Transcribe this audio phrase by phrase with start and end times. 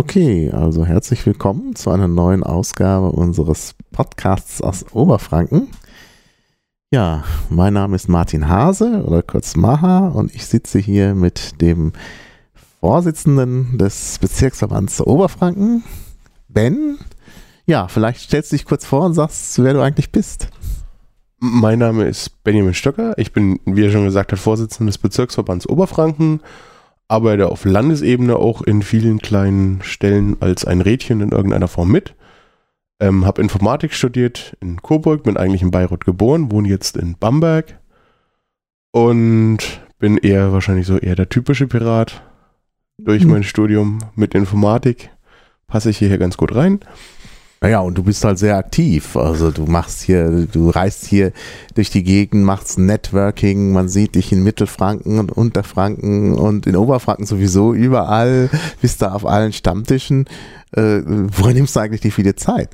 [0.00, 5.68] Okay, also herzlich willkommen zu einer neuen Ausgabe unseres Podcasts aus Oberfranken.
[6.90, 11.92] Ja, mein Name ist Martin Hase oder kurz Maha und ich sitze hier mit dem
[12.80, 15.84] Vorsitzenden des Bezirksverbands Oberfranken,
[16.48, 16.96] Ben.
[17.66, 20.48] Ja, vielleicht stellst du dich kurz vor und sagst, wer du eigentlich bist.
[21.40, 23.18] Mein Name ist Benjamin Stöcker.
[23.18, 26.40] Ich bin, wie er schon gesagt hat, Vorsitzender des Bezirksverbands Oberfranken
[27.10, 32.14] arbeite auf Landesebene auch in vielen kleinen Stellen als ein Rädchen in irgendeiner Form mit.
[33.00, 37.78] Ähm, habe Informatik studiert in Coburg, bin eigentlich in Bayreuth geboren, wohne jetzt in Bamberg
[38.92, 39.58] und
[39.98, 42.22] bin eher wahrscheinlich so eher der typische Pirat.
[42.98, 43.30] Durch mhm.
[43.30, 45.10] mein Studium mit Informatik
[45.66, 46.80] passe ich hierher ganz gut rein.
[47.62, 49.16] Naja, und du bist halt sehr aktiv.
[49.16, 51.32] Also du machst hier, du reist hier
[51.74, 57.26] durch die Gegend, machst Networking, man sieht dich in Mittelfranken und Unterfranken und in Oberfranken
[57.26, 58.48] sowieso überall,
[58.80, 60.24] bist da auf allen Stammtischen.
[60.72, 62.70] Äh, woher nimmst du eigentlich die viele Zeit?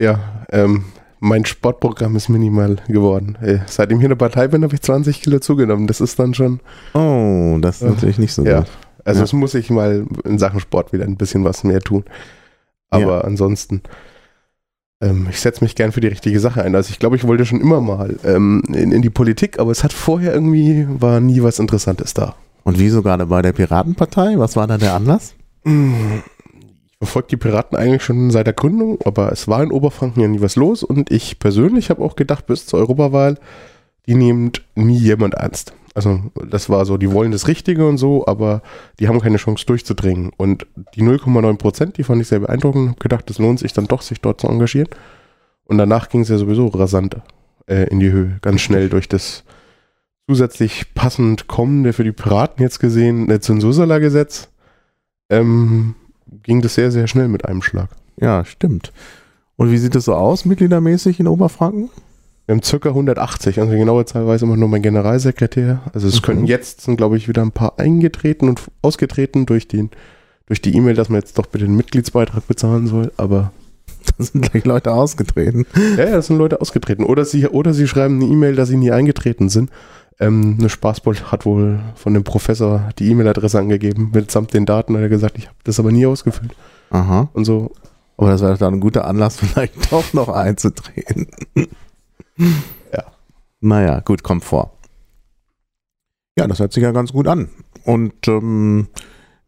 [0.00, 0.84] Ja, ähm,
[1.20, 3.36] mein Sportprogramm ist minimal geworden.
[3.42, 5.88] Äh, seitdem ich in der Partei bin, habe ich 20 Kilo zugenommen.
[5.88, 6.60] Das ist dann schon.
[6.94, 8.60] Oh, das ist äh, natürlich nicht so ja.
[8.60, 8.70] gut.
[9.04, 12.04] Also es muss ich mal in Sachen Sport wieder ein bisschen was mehr tun.
[12.90, 13.20] Aber ja.
[13.20, 13.82] ansonsten,
[15.00, 16.74] ähm, ich setze mich gern für die richtige Sache ein.
[16.74, 19.84] Also ich glaube, ich wollte schon immer mal ähm, in, in, die Politik, aber es
[19.84, 22.34] hat vorher irgendwie, war nie was Interessantes da.
[22.64, 24.38] Und wieso gerade bei der Piratenpartei?
[24.38, 25.34] Was war da der Anlass?
[25.64, 30.28] Ich verfolge die Piraten eigentlich schon seit der Gründung, aber es war in Oberfranken ja
[30.28, 33.38] nie was los und ich persönlich habe auch gedacht, bis zur Europawahl,
[34.08, 35.74] die nimmt nie jemand ernst.
[35.94, 38.62] Also das war so, die wollen das Richtige und so, aber
[38.98, 40.30] die haben keine Chance durchzudringen.
[40.36, 42.90] Und die 0,9 Prozent, die fand ich sehr beeindruckend.
[42.90, 44.88] Hab gedacht, es lohnt sich dann doch, sich dort zu engagieren.
[45.64, 47.18] Und danach ging es ja sowieso rasant
[47.66, 49.44] äh, in die Höhe, ganz schnell durch das
[50.26, 54.48] zusätzlich passend kommende für die Piraten jetzt gesehen äh, Zensursala-Gesetz
[55.28, 55.94] ähm,
[56.42, 57.90] ging das sehr, sehr schnell mit einem Schlag.
[58.16, 58.92] Ja, stimmt.
[59.56, 61.90] Und wie sieht es so aus, mitgliedermäßig in Oberfranken?
[62.48, 65.82] Wir haben circa 180, also die genaue Zahl weiß immer nur mein Generalsekretär.
[65.92, 66.22] Also es mhm.
[66.22, 69.90] könnten jetzt, sind glaube ich wieder ein paar eingetreten und ausgetreten durch den
[70.46, 73.52] durch die E-Mail, dass man jetzt doch bitte den Mitgliedsbeitrag bezahlen soll, aber
[74.16, 75.66] da sind gleich Leute ausgetreten.
[75.98, 77.04] Ja, ja, das sind Leute ausgetreten.
[77.04, 79.68] Oder sie, oder sie schreiben eine E-Mail, dass sie nie eingetreten sind.
[80.18, 85.02] Ähm, eine Spaßbold hat wohl von dem Professor die E-Mail-Adresse angegeben, mitsamt den Daten, hat
[85.02, 86.52] er gesagt, ich habe das aber nie ausgefüllt.
[86.88, 87.28] Aha.
[87.34, 87.72] Und so.
[88.16, 91.26] Aber das wäre dann ein guter Anlass, vielleicht doch noch einzutreten.
[92.92, 93.04] Ja.
[93.60, 94.78] Naja, gut, kommt vor.
[96.38, 97.50] Ja, das hört sich ja ganz gut an.
[97.84, 98.88] Und ähm,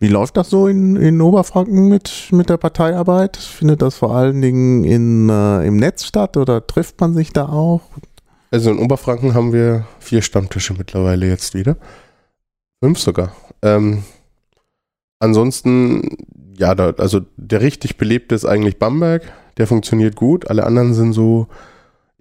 [0.00, 3.36] wie läuft das so in, in Oberfranken mit, mit der Parteiarbeit?
[3.36, 7.48] Findet das vor allen Dingen in, äh, im Netz statt oder trifft man sich da
[7.48, 7.82] auch?
[8.50, 11.76] Also in Oberfranken haben wir vier Stammtische mittlerweile jetzt wieder.
[12.82, 13.36] Fünf sogar.
[13.62, 14.02] Ähm,
[15.18, 16.16] ansonsten,
[16.56, 19.30] ja, da, also der richtig belebte ist eigentlich Bamberg.
[19.58, 20.48] Der funktioniert gut.
[20.48, 21.46] Alle anderen sind so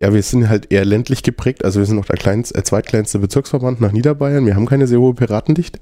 [0.02, 1.66] ja, wir sind halt eher ländlich geprägt.
[1.66, 4.46] Also wir sind noch der kleinste, äh, zweitkleinste Bezirksverband nach Niederbayern.
[4.46, 5.80] Wir haben keine sehr hohe Piratendichte.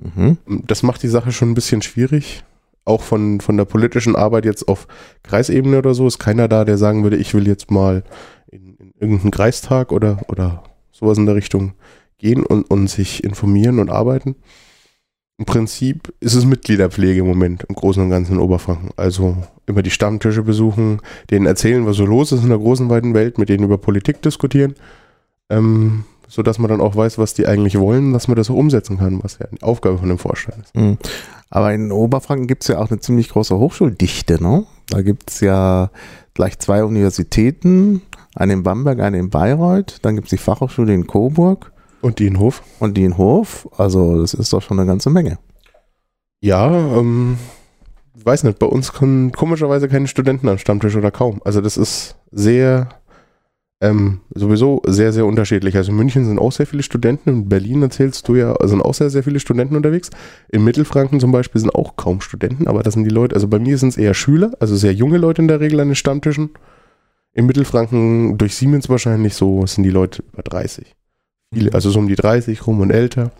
[0.00, 0.38] Mhm.
[0.66, 2.44] Das macht die Sache schon ein bisschen schwierig.
[2.84, 4.86] Auch von, von der politischen Arbeit jetzt auf
[5.22, 8.04] Kreisebene oder so ist keiner da, der sagen würde, ich will jetzt mal
[8.50, 11.72] in, in irgendeinen Kreistag oder, oder sowas in der Richtung
[12.18, 14.36] gehen und, und sich informieren und arbeiten.
[15.36, 18.90] Im Prinzip ist es Mitgliederpflege im Moment im Großen und Ganzen in Oberfranken.
[18.96, 19.36] Also
[19.66, 21.00] immer die Stammtische besuchen,
[21.30, 24.22] denen erzählen, was so los ist in der großen, weiten Welt, mit denen über Politik
[24.22, 24.74] diskutieren,
[25.50, 28.98] ähm, sodass man dann auch weiß, was die eigentlich wollen, dass man das auch umsetzen
[28.98, 30.76] kann, was ja eine Aufgabe von dem Vorstand ist.
[30.76, 30.98] Mhm.
[31.50, 34.66] Aber in Oberfranken gibt es ja auch eine ziemlich große Hochschuldichte, ne?
[34.88, 35.90] Da gibt es ja
[36.34, 38.02] gleich zwei Universitäten,
[38.36, 41.72] eine in Bamberg, eine in Bayreuth, dann gibt es die Fachhochschule in Coburg.
[42.04, 42.62] Und die in Hof.
[42.80, 45.38] Und die in Hof, also das ist doch schon eine ganze Menge.
[46.40, 47.38] Ja, ähm,
[48.22, 51.40] weiß nicht, bei uns kommen komischerweise keine Studenten am Stammtisch oder kaum.
[51.46, 52.90] Also das ist sehr,
[53.80, 55.78] ähm, sowieso sehr, sehr unterschiedlich.
[55.78, 58.92] Also in München sind auch sehr viele Studenten, in Berlin erzählst du ja, sind auch
[58.92, 60.10] sehr, sehr viele Studenten unterwegs.
[60.50, 63.58] In Mittelfranken zum Beispiel sind auch kaum Studenten, aber das sind die Leute, also bei
[63.58, 66.50] mir sind es eher Schüler, also sehr junge Leute in der Regel an den Stammtischen.
[67.32, 70.94] In Mittelfranken durch Siemens wahrscheinlich so sind die Leute über 30.
[71.54, 73.30] Viele, also so um die 30 rum und älter.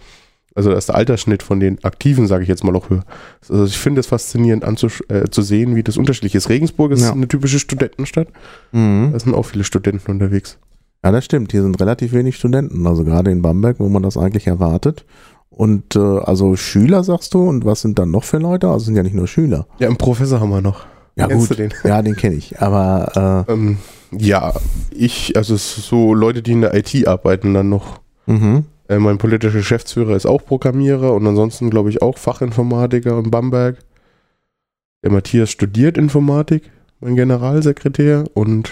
[0.54, 3.04] Also da ist der Altersschnitt von den Aktiven, sage ich jetzt mal, auch höher.
[3.48, 4.64] Also ich finde es faszinierend
[5.08, 6.48] äh, zu sehen, wie das unterschiedlich ist.
[6.48, 7.12] Regensburg ist ja.
[7.12, 8.28] eine typische Studentenstadt.
[8.70, 9.10] Mhm.
[9.12, 10.58] Da sind auch viele Studenten unterwegs.
[11.04, 11.50] Ja, das stimmt.
[11.50, 12.86] Hier sind relativ wenig Studenten.
[12.86, 15.04] Also gerade in Bamberg, wo man das eigentlich erwartet.
[15.50, 18.68] Und äh, also Schüler sagst du, und was sind dann noch für Leute?
[18.68, 19.66] Also sind ja nicht nur Schüler.
[19.78, 20.86] Ja, einen Professor haben wir noch.
[21.16, 21.58] Ja, Kennst gut.
[21.58, 21.74] Den?
[21.84, 22.60] Ja, den kenne ich.
[22.60, 23.78] Aber äh, ähm,
[24.12, 24.54] ja,
[24.90, 28.00] ich, also so Leute, die in der IT arbeiten, dann noch.
[28.26, 28.64] Mhm.
[28.88, 33.78] Äh, mein politischer Geschäftsführer ist auch Programmierer und ansonsten, glaube ich, auch Fachinformatiker in Bamberg.
[35.02, 38.70] Der Matthias studiert Informatik, mein Generalsekretär und,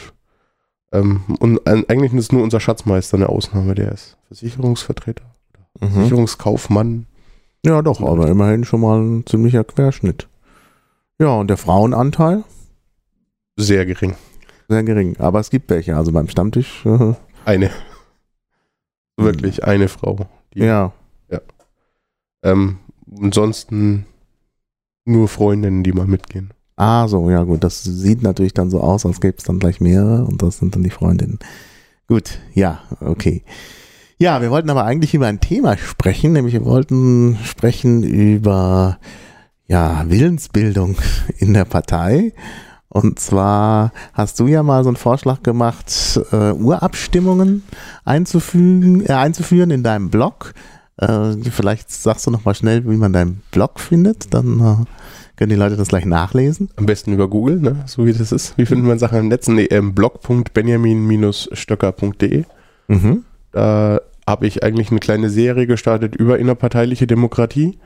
[0.92, 5.24] ähm, und eigentlich ist nur unser Schatzmeister eine Ausnahme, der ist Versicherungsvertreter,
[5.80, 5.88] Mhm.
[5.90, 7.06] Versicherungskaufmann.
[7.64, 10.26] Ja, doch, aber immerhin schon mal ein ziemlicher Querschnitt.
[11.18, 12.44] Ja, und der Frauenanteil?
[13.56, 14.14] Sehr gering.
[14.68, 15.16] Sehr gering.
[15.18, 15.96] Aber es gibt welche.
[15.96, 17.12] Also beim Stammtisch, äh,
[17.44, 17.70] Eine.
[19.24, 20.26] Wirklich eine Frau.
[20.54, 20.92] Die, ja.
[22.42, 22.78] Ähm,
[23.20, 24.06] ansonsten
[25.04, 26.52] nur Freundinnen, die mal mitgehen.
[26.76, 27.62] Ah, so, ja gut.
[27.64, 30.74] Das sieht natürlich dann so aus, als gäbe es dann gleich mehrere und das sind
[30.74, 31.38] dann die Freundinnen.
[32.08, 33.42] Gut, ja, okay.
[34.18, 38.98] Ja, wir wollten aber eigentlich über ein Thema sprechen, nämlich wir wollten sprechen über
[39.66, 40.96] ja, Willensbildung
[41.38, 42.32] in der Partei.
[42.92, 47.62] Und zwar hast du ja mal so einen Vorschlag gemacht, äh, Urabstimmungen
[48.04, 50.52] einzufügen, äh, einzuführen in deinem Blog.
[50.98, 54.76] Äh, vielleicht sagst du noch mal schnell, wie man deinen Blog findet, dann äh,
[55.36, 56.68] können die Leute das gleich nachlesen.
[56.76, 57.76] Am besten über Google, ne?
[57.86, 58.58] so wie das ist.
[58.58, 59.48] Wie findet man Sachen im Netz?
[59.48, 62.44] Nee, ähm, blog.benjamin-stöcker.de.
[62.88, 63.24] Mhm.
[63.52, 67.78] Da habe ich eigentlich eine kleine Serie gestartet über innerparteiliche Demokratie.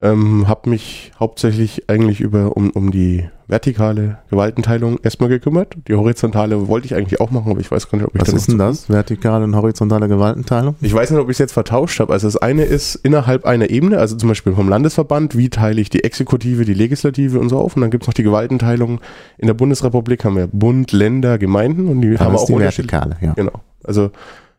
[0.00, 5.74] Ähm, habe mich hauptsächlich eigentlich über um, um die vertikale Gewaltenteilung erstmal gekümmert.
[5.88, 8.28] Die horizontale wollte ich eigentlich auch machen, aber ich weiß gar nicht, ob ich Was
[8.28, 8.88] ist denn das?
[8.88, 10.76] Vertikale und horizontale Gewaltenteilung?
[10.82, 12.12] Ich weiß nicht, ob ich es jetzt vertauscht habe.
[12.12, 15.90] Also das eine ist innerhalb einer Ebene, also zum Beispiel vom Landesverband, wie teile ich
[15.90, 17.74] die Exekutive, die Legislative und so auf.
[17.74, 19.00] Und dann gibt es noch die Gewaltenteilung.
[19.36, 22.56] In der Bundesrepublik haben wir Bund, Länder, Gemeinden und die Ja, haben auch die.
[22.56, 23.32] Vertikale, ja.
[23.32, 23.62] Genau.
[23.82, 24.10] Also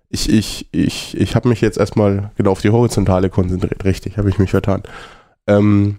[0.10, 3.86] ich, ich, ich, ich habe mich jetzt erstmal genau auf die Horizontale konzentriert.
[3.86, 4.82] Richtig, habe ich mich vertan.
[5.50, 5.98] Ähm,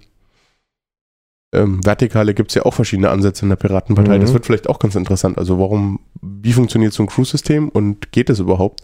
[1.52, 4.16] ähm, Vertikale gibt es ja auch verschiedene Ansätze in der Piratenpartei.
[4.16, 4.20] Mhm.
[4.20, 5.36] Das wird vielleicht auch ganz interessant.
[5.36, 8.82] Also warum, wie funktioniert so ein Crew-System und geht es überhaupt?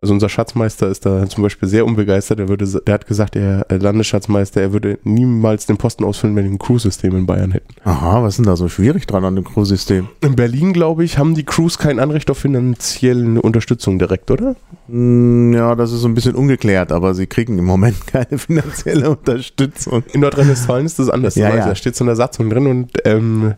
[0.00, 2.38] Also unser Schatzmeister ist da zum Beispiel sehr unbegeistert.
[2.38, 6.50] Er würde, der hat gesagt, der Landesschatzmeister, er würde niemals den Posten ausfüllen, wenn wir
[6.50, 7.68] ein Crew-System in Bayern hätten.
[7.84, 10.08] Aha, was ist denn da so schwierig dran an dem Crew-System?
[10.20, 14.56] In Berlin, glaube ich, haben die Crews kein Anrecht auf finanzielle Unterstützung direkt, oder?
[14.88, 19.08] Hm, Ja, das ist so ein bisschen ungeklärt, aber sie kriegen im Moment keine finanzielle
[19.08, 20.02] Unterstützung.
[20.12, 21.34] In Nordrhein-Westfalen ist das anders.
[21.36, 21.66] Ja, weiß ja.
[21.68, 23.54] Da steht so in der Satzung drin und ähm,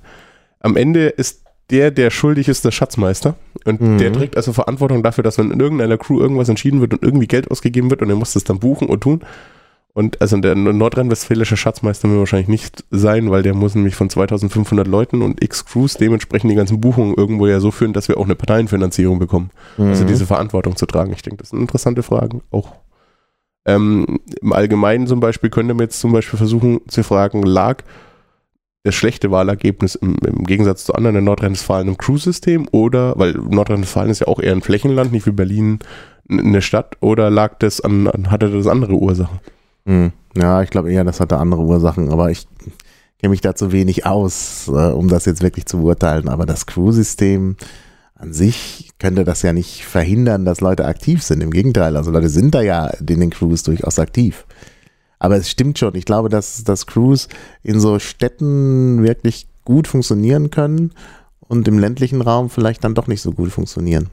[0.61, 3.35] am Ende ist der, der schuldig ist, der Schatzmeister.
[3.65, 3.99] Und Mhm.
[3.99, 7.27] der trägt also Verantwortung dafür, dass wenn in irgendeiner Crew irgendwas entschieden wird und irgendwie
[7.27, 9.21] Geld ausgegeben wird und er muss das dann buchen und tun.
[9.93, 14.87] Und also der nordrhein-westfälische Schatzmeister will wahrscheinlich nicht sein, weil der muss nämlich von 2500
[14.87, 18.27] Leuten und x Crews dementsprechend die ganzen Buchungen irgendwo ja so führen, dass wir auch
[18.27, 19.51] eine Parteienfinanzierung bekommen.
[19.79, 20.09] Also Mhm.
[20.09, 21.13] diese Verantwortung zu tragen.
[21.15, 22.75] Ich denke, das sind interessante Fragen auch.
[23.65, 27.83] Ähm, Im Allgemeinen zum Beispiel könnte man jetzt zum Beispiel versuchen zu fragen, lag
[28.87, 34.11] das schlechte Wahlergebnis im, im Gegensatz zu anderen in Nordrhein-Westfalen im Crew-System oder, weil Nordrhein-Westfalen
[34.11, 35.81] ist ja auch eher ein Flächenland, nicht wie Berlin
[36.29, 39.41] eine Stadt, oder lag das an, an hatte das andere Ursachen?
[39.87, 40.13] Hm.
[40.37, 42.47] Ja, ich glaube eher, das hatte andere Ursachen, aber ich
[43.21, 46.29] kenne mich da zu wenig aus, äh, um das jetzt wirklich zu beurteilen.
[46.29, 47.57] Aber das Crew-System
[48.15, 51.43] an sich könnte das ja nicht verhindern, dass Leute aktiv sind.
[51.43, 54.47] Im Gegenteil, also Leute sind da ja in den Crews durchaus aktiv.
[55.19, 55.95] Aber es stimmt schon.
[55.95, 57.29] Ich glaube, dass, dass Crews
[57.63, 60.93] in so Städten wirklich gut funktionieren können
[61.41, 64.11] und im ländlichen Raum vielleicht dann doch nicht so gut funktionieren.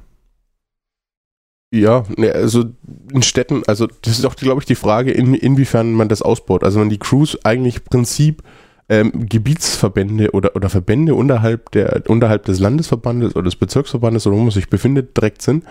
[1.73, 2.65] Ja, ne, also
[3.11, 6.63] in Städten, also das ist auch, glaube ich, die Frage, in, inwiefern man das ausbaut.
[6.63, 8.43] Also wenn die Crews eigentlich im Prinzip
[8.89, 14.41] ähm, Gebietsverbände oder, oder Verbände unterhalb, der, unterhalb des Landesverbandes oder des Bezirksverbandes oder wo
[14.41, 15.63] man sich befindet, direkt sind,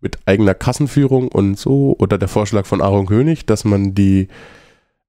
[0.00, 4.28] mit eigener Kassenführung und so, oder der Vorschlag von Aaron König, dass man die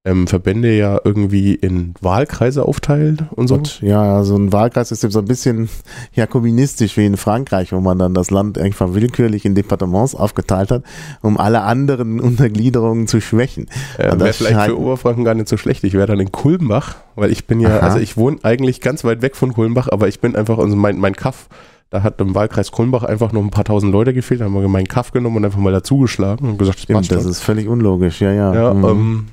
[0.05, 3.55] ähm, Verbände ja irgendwie in Wahlkreise aufteilt und so.
[3.55, 5.67] Und ja, so ein Wahlkreissystem so ein bisschen
[6.13, 10.83] jakobinistisch wie in Frankreich, wo man dann das Land einfach willkürlich in Departements aufgeteilt hat,
[11.21, 13.67] um alle anderen Untergliederungen zu schwächen.
[13.97, 15.83] Äh, wäre das vielleicht scheint- für Oberfranken gar nicht so schlecht.
[15.83, 17.79] Ich wäre dann in Kulmbach, weil ich bin ja, Aha.
[17.87, 20.97] also ich wohne eigentlich ganz weit weg von Kulmbach, aber ich bin einfach, also mein,
[20.97, 21.49] mein Kaff,
[21.89, 24.67] da hat im Wahlkreis Kulmbach einfach noch ein paar tausend Leute gefehlt, da haben wir
[24.69, 27.31] meinen Kaff genommen und einfach mal dazugeschlagen und gesagt, das passt Stimmt, das schon.
[27.31, 28.53] ist völlig unlogisch, ja, ja.
[28.53, 28.85] Ja, Mhm.
[28.85, 29.25] ähm,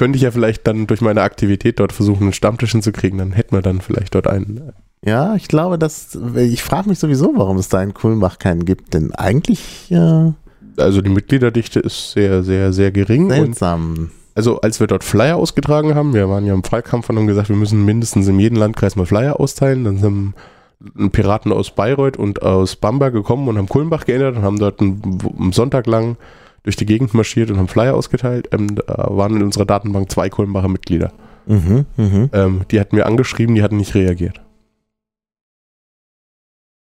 [0.00, 3.54] könnte ich ja vielleicht dann durch meine Aktivität dort versuchen, einen Stammtisch hinzukriegen, dann hätten
[3.54, 4.72] wir dann vielleicht dort einen.
[5.04, 8.94] ja ich glaube, dass, ich frage mich sowieso, warum es da in Kulmbach keinen gibt,
[8.94, 10.32] denn eigentlich äh,
[10.78, 14.10] Also die Mitgliederdichte ist sehr, sehr, sehr gering seltsam.
[14.34, 17.50] also als wir dort Flyer ausgetragen haben, wir waren ja im Fallkampf und haben gesagt,
[17.50, 19.84] wir müssen mindestens in jedem Landkreis mal Flyer austeilen.
[19.84, 24.58] Dann sind Piraten aus Bayreuth und aus Bamberg gekommen und haben Kulmbach geändert und haben
[24.58, 26.16] dort einen, einen Sonntag lang
[26.62, 28.48] durch die Gegend marschiert und haben Flyer ausgeteilt.
[28.52, 31.12] Ähm, da waren in unserer Datenbank zwei Kulmbacher Mitglieder.
[31.46, 32.30] Mhm, mhm.
[32.32, 34.40] Ähm, die hatten wir angeschrieben, die hatten nicht reagiert.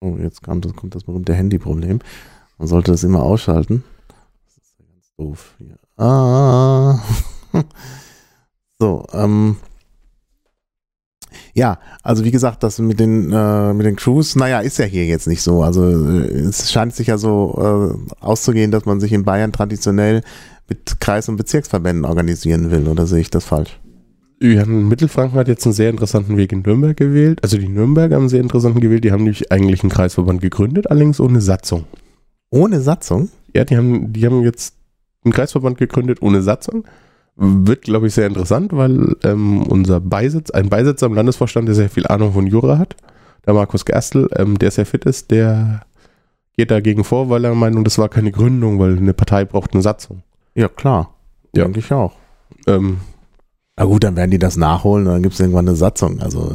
[0.01, 2.01] Oh, jetzt kommt, kommt das berühmte Handyproblem.
[2.59, 3.85] Man sollte das immer ausschalten.
[4.45, 5.79] Das ist ja ganz Doof hier.
[5.97, 7.01] Ah.
[8.79, 9.57] so, ähm.
[11.55, 15.07] Ja, also wie gesagt, das mit den äh, mit den Crews, naja, ist ja hier
[15.07, 15.63] jetzt nicht so.
[15.63, 20.23] Also äh, es scheint sich ja so äh, auszugehen, dass man sich in Bayern traditionell
[20.69, 23.79] mit Kreis- und Bezirksverbänden organisieren will, oder sehe ich das falsch?
[24.41, 27.39] Ja, Mittelfranken hat jetzt einen sehr interessanten Weg in Nürnberg gewählt.
[27.43, 29.05] Also die Nürnberger haben einen sehr interessanten gewählt.
[29.05, 31.85] Die haben nämlich eigentlich einen Kreisverband gegründet, allerdings ohne Satzung.
[32.51, 33.31] Ohne Satzung?
[33.55, 34.75] Ja, die haben, die haben jetzt
[35.25, 36.85] einen Kreisverband gegründet ohne Satzung.
[37.37, 41.91] Wird, glaube ich, sehr interessant, weil ähm, unser Beisitz, ein Beisitzer im Landesvorstand, der sehr
[41.91, 42.95] viel Ahnung von Jura hat,
[43.45, 45.83] der Markus Gerstl, ähm, der sehr fit ist, der
[46.57, 49.83] geht dagegen vor, weil er meint, das war keine Gründung, weil eine Partei braucht eine
[49.83, 50.23] Satzung.
[50.55, 51.15] Ja, klar.
[51.55, 51.65] Ja.
[51.65, 52.13] Denke ich auch.
[52.67, 52.99] Ähm,
[53.77, 56.21] Na gut, dann werden die das nachholen und dann gibt es irgendwann eine Satzung.
[56.21, 56.55] Also,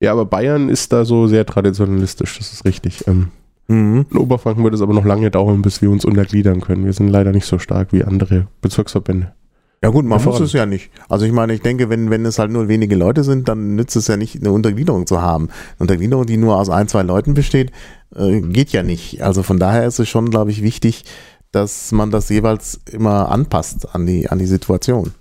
[0.00, 3.08] ja, aber Bayern ist da so sehr traditionalistisch, das ist richtig.
[3.08, 3.28] Ähm,
[3.66, 4.06] mhm.
[4.08, 6.84] in Oberfranken wird es aber noch lange dauern, bis wir uns untergliedern können.
[6.84, 9.32] Wir sind leider nicht so stark wie andere Bezirksverbände.
[9.84, 10.90] Ja gut, man muss es ja nicht.
[11.10, 13.94] Also ich meine, ich denke, wenn, wenn es halt nur wenige Leute sind, dann nützt
[13.96, 15.50] es ja nicht, eine Untergliederung zu haben.
[15.50, 17.70] Eine Untergliederung, die nur aus ein, zwei Leuten besteht,
[18.16, 19.22] äh, geht ja nicht.
[19.22, 21.04] Also von daher ist es schon, glaube ich, wichtig,
[21.52, 25.12] dass man das jeweils immer anpasst an die, an die Situation.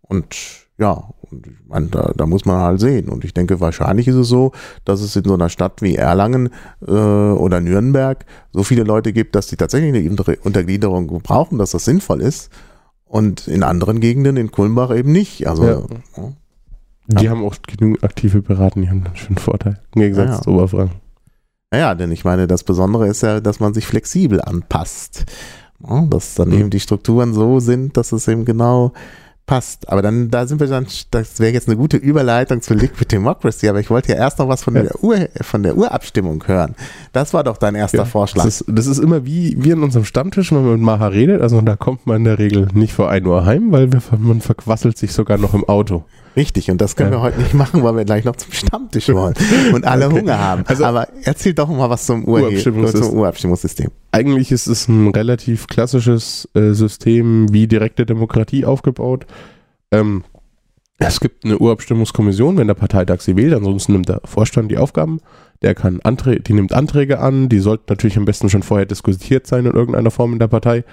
[0.00, 0.34] Und
[0.78, 3.08] ja, und ich meine, da, da muss man halt sehen.
[3.08, 4.50] Und ich denke, wahrscheinlich ist es so,
[4.84, 6.48] dass es in so einer Stadt wie Erlangen
[6.84, 11.70] äh, oder Nürnberg so viele Leute gibt, dass die tatsächlich eine Unter- Untergliederung brauchen, dass
[11.70, 12.50] das sinnvoll ist.
[13.08, 15.46] Und in anderen Gegenden, in Kulmbach eben nicht.
[15.48, 15.82] Also, Ja.
[16.16, 16.32] ja.
[17.20, 19.80] Die haben auch genügend aktive Beraten, die haben dann schon einen Vorteil.
[19.94, 20.42] Im Gegensatz Ja, ja.
[20.42, 20.96] zu Oberfranken.
[21.70, 25.24] Naja, denn ich meine, das Besondere ist ja, dass man sich flexibel anpasst.
[25.86, 26.54] Ja, dass dann Mhm.
[26.58, 28.92] eben die Strukturen so sind, dass es eben genau
[29.48, 29.88] passt.
[29.88, 33.68] Aber dann, da sind wir dann, das wäre jetzt eine gute Überleitung zu Liquid Democracy,
[33.68, 34.82] aber ich wollte ja erst noch was von Ja.
[34.84, 36.76] der Ur, von der Urabstimmung hören.
[37.12, 38.44] Das war doch dein erster Ja, Vorschlag.
[38.44, 41.42] Das ist, das ist immer wie wir in unserem Stammtisch, wenn man mit Maha redet.
[41.42, 44.40] Also da kommt man in der Regel nicht vor 1 Uhr heim, weil wir, man
[44.40, 46.04] verquasselt sich sogar noch im Auto.
[46.38, 47.18] Richtig, und das können Ja.
[47.18, 49.34] wir heute nicht machen, weil wir gleich noch zum Stammtisch wollen
[49.74, 50.20] und alle Okay.
[50.20, 50.62] Hunger haben.
[50.66, 53.18] Also- aber erzähl doch mal was zum, Ur Urabstimmungssystem.
[53.18, 53.90] Urabstimmungssystem.
[54.12, 59.26] Eigentlich ist es ein relativ klassisches äh, System wie direkte Demokratie aufgebaut.
[59.90, 60.22] Ähm,
[60.98, 65.18] es gibt eine Urabstimmungskommission, wenn der Parteitag sie wählt, ansonsten nimmt der Vorstand die Aufgaben.
[65.62, 69.48] Der kann Anträ die nimmt Anträge an, die sollten natürlich am besten schon vorher diskutiert
[69.48, 70.84] sein in irgendeiner Form in der Partei.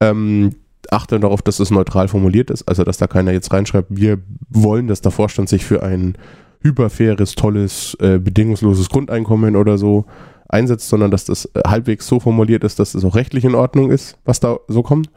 [0.00, 0.56] Ähm,
[0.92, 4.86] achte darauf, dass es neutral formuliert ist, also dass da keiner jetzt reinschreibt, wir wollen,
[4.86, 6.16] dass der Vorstand sich für ein
[6.62, 10.06] hyperfaires, tolles, äh, bedingungsloses Grundeinkommen oder so
[10.48, 13.90] einsetzt, sondern dass das äh, halbwegs so formuliert ist, dass es auch rechtlich in Ordnung
[13.90, 15.10] ist, was da so kommt.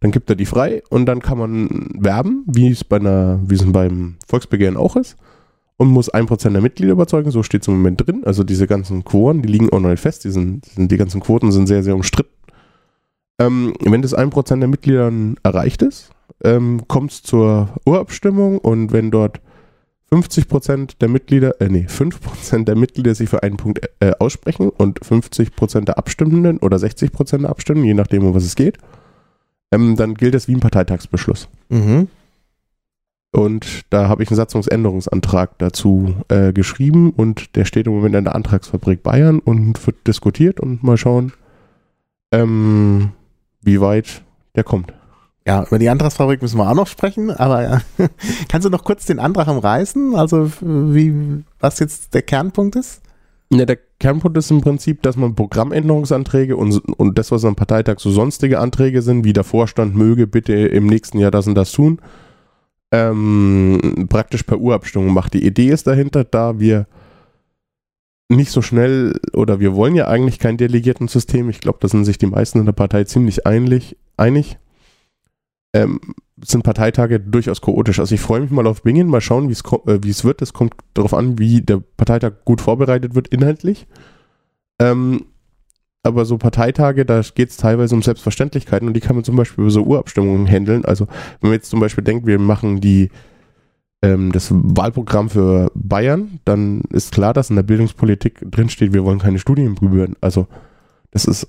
[0.00, 3.54] Dann gibt er die frei und dann kann man werben, wie es bei einer, wie
[3.54, 5.16] es beim Volksbegehren auch ist,
[5.76, 7.30] und muss ein Prozent der Mitglieder überzeugen.
[7.30, 8.22] So steht es im Moment drin.
[8.24, 10.24] Also diese ganzen Quoren, die liegen auch noch nicht fest.
[10.24, 12.30] Die, sind, die ganzen Quoten sind sehr, sehr umstritten.
[13.38, 15.12] Ähm, wenn das ein Prozent der Mitglieder
[15.42, 16.10] erreicht ist,
[16.44, 19.40] ähm, kommt es zur Urabstimmung und wenn dort
[20.10, 24.12] 50 Prozent der Mitglieder, äh, nee, 5 Prozent der Mitglieder sich für einen Punkt äh,
[24.20, 28.44] aussprechen und 50 Prozent der Abstimmenden oder 60 Prozent der Abstimmenden, je nachdem, um was
[28.44, 28.78] es geht,
[29.72, 31.48] ähm, dann gilt das wie ein Parteitagsbeschluss.
[31.68, 32.08] Mhm.
[33.32, 38.24] Und da habe ich einen Satzungsänderungsantrag dazu äh, geschrieben und der steht im Moment in
[38.24, 41.32] der Antragsfabrik Bayern und wird diskutiert und mal schauen,
[42.30, 43.10] ähm,
[43.64, 44.22] wie weit
[44.54, 44.92] der kommt.
[45.46, 47.82] Ja, über die Antragsfabrik müssen wir auch noch sprechen, aber
[48.48, 50.14] kannst du noch kurz den Antrag umreißen?
[50.14, 53.02] Also wie, was jetzt der Kernpunkt ist?
[53.52, 57.98] Ja, der Kernpunkt ist im Prinzip, dass man Programmänderungsanträge und, und das, was am Parteitag
[57.98, 61.72] so sonstige Anträge sind, wie der Vorstand möge bitte im nächsten Jahr das und das
[61.72, 62.00] tun,
[62.90, 65.34] ähm, praktisch per Urabstimmung macht.
[65.34, 66.86] Die Idee ist dahinter, da wir
[68.28, 71.50] nicht so schnell oder wir wollen ja eigentlich kein Delegiertensystem.
[71.50, 73.96] Ich glaube, da sind sich die meisten in der Partei ziemlich einig.
[74.16, 74.58] einig.
[75.74, 76.00] Ähm,
[76.42, 78.00] sind Parteitage durchaus chaotisch.
[78.00, 80.42] Also ich freue mich mal auf Bingen, mal schauen, wie äh, es wird.
[80.42, 83.86] Es kommt darauf an, wie der Parteitag gut vorbereitet wird inhaltlich.
[84.80, 85.26] Ähm,
[86.02, 89.62] aber so Parteitage, da geht es teilweise um Selbstverständlichkeiten und die kann man zum Beispiel
[89.62, 90.84] über so Urabstimmungen handeln.
[90.84, 91.06] Also
[91.40, 93.10] wenn man jetzt zum Beispiel denkt, wir machen die
[94.04, 99.18] ähm, das Wahlprogramm für Bayern, dann ist klar, dass in der Bildungspolitik drinsteht, wir wollen
[99.18, 100.16] keine Studiengebühren.
[100.20, 100.46] Also
[101.10, 101.48] das ist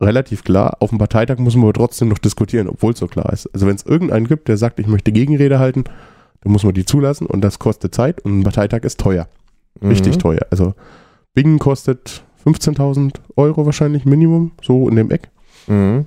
[0.00, 0.76] relativ klar.
[0.80, 3.48] Auf dem Parteitag muss man aber trotzdem noch diskutieren, obwohl es so klar ist.
[3.54, 5.84] Also wenn es irgendeinen gibt, der sagt, ich möchte Gegenrede halten,
[6.42, 9.28] dann muss man die zulassen und das kostet Zeit und ein Parteitag ist teuer.
[9.82, 10.20] Richtig Mhm.
[10.20, 10.46] teuer.
[10.50, 10.74] Also
[11.32, 15.30] Bingen kostet 15.000 Euro wahrscheinlich Minimum, so in dem Eck.
[15.66, 16.04] Mhm.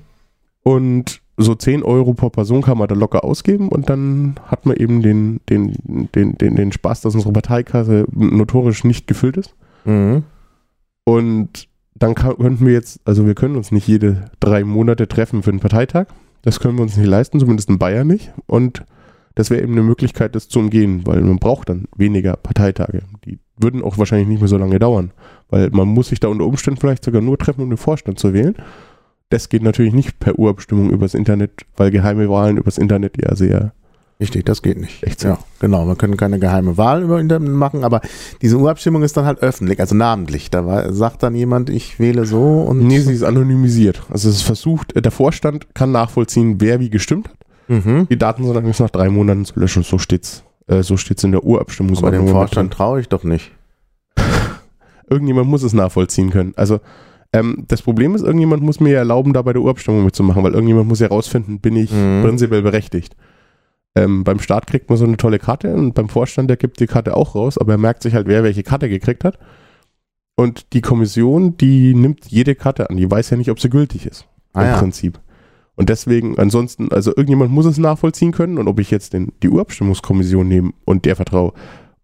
[0.63, 4.75] Und so 10 Euro pro Person kann man da locker ausgeben und dann hat man
[4.75, 5.73] eben den, den,
[6.15, 9.53] den, den, den Spaß, dass unsere Parteikasse notorisch nicht gefüllt ist.
[9.85, 10.23] Mhm.
[11.03, 15.43] Und dann kann, könnten wir jetzt, also wir können uns nicht jede drei Monate treffen
[15.43, 16.07] für einen Parteitag.
[16.41, 18.33] Das können wir uns nicht leisten, zumindest in Bayern nicht.
[18.47, 18.83] Und
[19.35, 23.03] das wäre eben eine Möglichkeit, das zu umgehen, weil man braucht dann weniger Parteitage.
[23.25, 25.11] Die würden auch wahrscheinlich nicht mehr so lange dauern,
[25.49, 28.33] weil man muss sich da unter Umständen vielleicht sogar nur treffen, um den Vorstand zu
[28.33, 28.55] wählen.
[29.29, 33.73] Das geht natürlich nicht per Urabstimmung übers Internet, weil geheime Wahlen übers Internet ja sehr
[34.19, 35.03] Richtig, das geht nicht.
[35.03, 35.27] Echt so?
[35.27, 35.85] Ja, genau.
[35.87, 38.01] Wir können keine geheime Wahl über Internet machen, aber
[38.41, 40.49] diese Urabstimmung ist dann halt öffentlich, also namentlich.
[40.49, 42.79] Da war, sagt dann jemand, ich wähle so und.
[42.79, 44.01] Nee, sie ist anonymisiert.
[44.09, 47.37] Also es ist versucht, äh, der Vorstand kann nachvollziehen, wer wie gestimmt hat.
[47.67, 48.07] Mhm.
[48.09, 49.83] Die Daten sind allerdings nach drei Monaten zu löschen.
[49.83, 50.43] So steht's.
[50.65, 51.95] Äh, so steht's in der Urabstimmung.
[51.97, 53.51] Aber dem Vorstand traue ich doch nicht.
[55.09, 56.53] Irgendjemand muss es nachvollziehen können.
[56.55, 56.79] Also
[57.33, 60.53] ähm, das Problem ist, irgendjemand muss mir ja erlauben, da bei der Urabstimmung mitzumachen, weil
[60.53, 62.21] irgendjemand muss ja rausfinden, bin ich Mhm.
[62.23, 63.15] prinzipiell berechtigt.
[63.95, 66.87] Ähm, beim Staat kriegt man so eine tolle Karte und beim Vorstand, der gibt die
[66.87, 69.39] Karte auch raus, aber er merkt sich halt, wer welche Karte gekriegt hat.
[70.35, 74.05] Und die Kommission, die nimmt jede Karte an, die weiß ja nicht, ob sie gültig
[74.05, 74.27] ist.
[74.53, 74.77] Ah, Im ja.
[74.77, 75.19] Prinzip.
[75.75, 79.49] Und deswegen, ansonsten, also irgendjemand muss es nachvollziehen können und ob ich jetzt den, die
[79.49, 81.53] Urabstimmungskommission nehme und der vertraue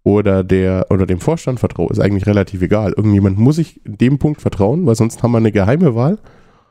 [0.04, 2.94] oder der oder dem Vorstand vertraue, ist eigentlich relativ egal.
[2.96, 6.18] Irgendjemand muss ich in dem Punkt vertrauen, weil sonst haben wir eine geheime Wahl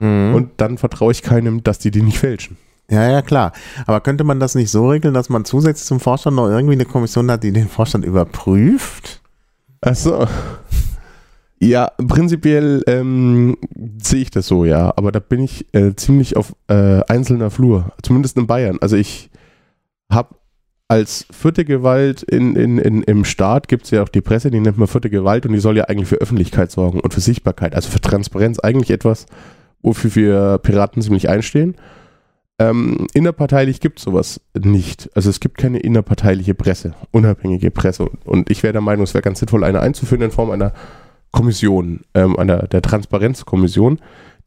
[0.01, 0.35] Mhm.
[0.35, 2.57] und dann vertraue ich keinem, dass die die nicht fälschen.
[2.91, 3.53] Ja, ja, klar.
[3.87, 6.85] Aber könnte man das nicht so regeln, dass man zusätzlich zum Vorstand noch irgendwie eine
[6.85, 9.23] Kommission hat, die den Vorstand überprüft?
[9.81, 10.27] Achso.
[11.61, 13.57] Ja, prinzipiell ähm,
[14.03, 14.93] sehe ich das so, ja.
[14.97, 17.93] Aber da bin ich äh, ziemlich auf äh, einzelner Flur.
[18.03, 18.79] Zumindest in Bayern.
[18.81, 19.31] Also ich
[20.11, 20.35] habe
[20.92, 24.61] als vierte Gewalt in, in, in, im Staat gibt es ja auch die Presse, die
[24.61, 27.75] nennt man vierte Gewalt und die soll ja eigentlich für Öffentlichkeit sorgen und für Sichtbarkeit,
[27.75, 28.58] also für Transparenz.
[28.58, 29.25] Eigentlich etwas,
[29.80, 31.76] wofür wir Piraten ziemlich einstehen.
[32.58, 35.08] Ähm, innerparteilich gibt es sowas nicht.
[35.14, 38.11] Also es gibt keine innerparteiliche Presse, unabhängige Presse.
[38.26, 40.75] Und ich wäre der Meinung, es wäre ganz sinnvoll, eine einzuführen in Form einer
[41.30, 43.99] Kommission, ähm, einer der Transparenzkommission,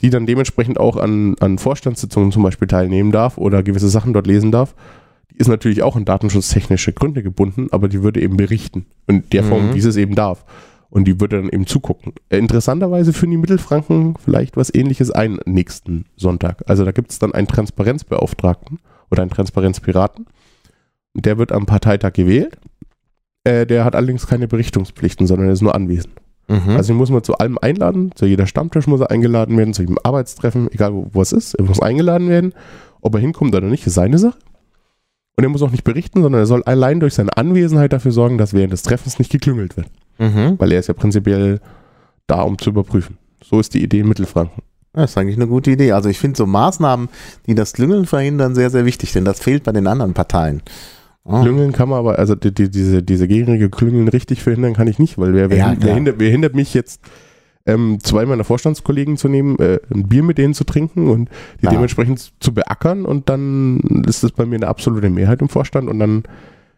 [0.02, 4.28] die dann dementsprechend auch an, an Vorstandssitzungen zum Beispiel teilnehmen darf oder gewisse Sachen dort
[4.28, 4.76] lesen darf.
[5.36, 8.86] Die ist natürlich auch an datenschutztechnische Gründe gebunden, aber die würde eben berichten.
[9.08, 9.74] In der Form, Mhm.
[9.76, 10.46] wie sie es eben darf.
[10.90, 12.14] Und die würde dann eben zugucken.
[12.30, 16.64] Äh, interessanterweise führen die Mittelfranken vielleicht was ähnliches ein nächsten Sonntag.
[16.68, 18.80] Also da gibt es dann einen Transparenzbeauftragten
[19.12, 20.26] oder einen Transparenzpiraten.
[21.14, 22.58] Der wird am Parteitag gewählt.
[23.44, 26.14] Äh, der hat allerdings keine Berichtungspflichten, sondern er ist nur anwesend.
[26.48, 26.70] Mhm.
[26.78, 29.82] Also ihn muss man zu allem einladen, zu jeder Stammtisch muss er eingeladen werden, zu
[29.82, 32.54] jedem Arbeitstreffen, egal wo, wo es ist, er muss eingeladen werden.
[33.02, 34.38] Ob er hinkommt oder nicht, ist seine Sache.
[35.38, 38.38] Und er muss auch nicht berichten, sondern er soll allein durch seine Anwesenheit dafür sorgen,
[38.38, 39.88] dass während des Treffens nicht geklüngelt wird.
[40.18, 40.56] mhm.
[40.58, 41.60] Weil er ist ja prinzipiell
[42.28, 43.18] da, um zu überprüfen.
[43.44, 44.64] So ist die Idee in Mittelfranken.
[44.94, 45.92] Das ist eigentlich eine gute Idee.
[45.92, 47.10] Also ich finde so Maßnahmen,
[47.48, 50.62] die das Klüngeln verhindern, sehr, sehr wichtig, denn das fehlt bei den anderen Parteien.
[51.26, 51.42] Oh.
[51.42, 55.00] Klüngeln kann man aber, also die, die, diese, diese gängrige Klüngeln richtig verhindern kann ich
[55.00, 57.02] nicht, weil wer, wer, Ja, wer, hindert, wer hindert mich jetzt,
[57.66, 61.30] ähm, zwei meiner Vorstandskollegen zu nehmen, äh, ein Bier mit denen zu trinken und
[61.62, 61.72] die Ja.
[61.72, 66.00] dementsprechend zu beackern und dann ist das bei mir eine absolute Mehrheit im Vorstand und
[66.00, 66.24] dann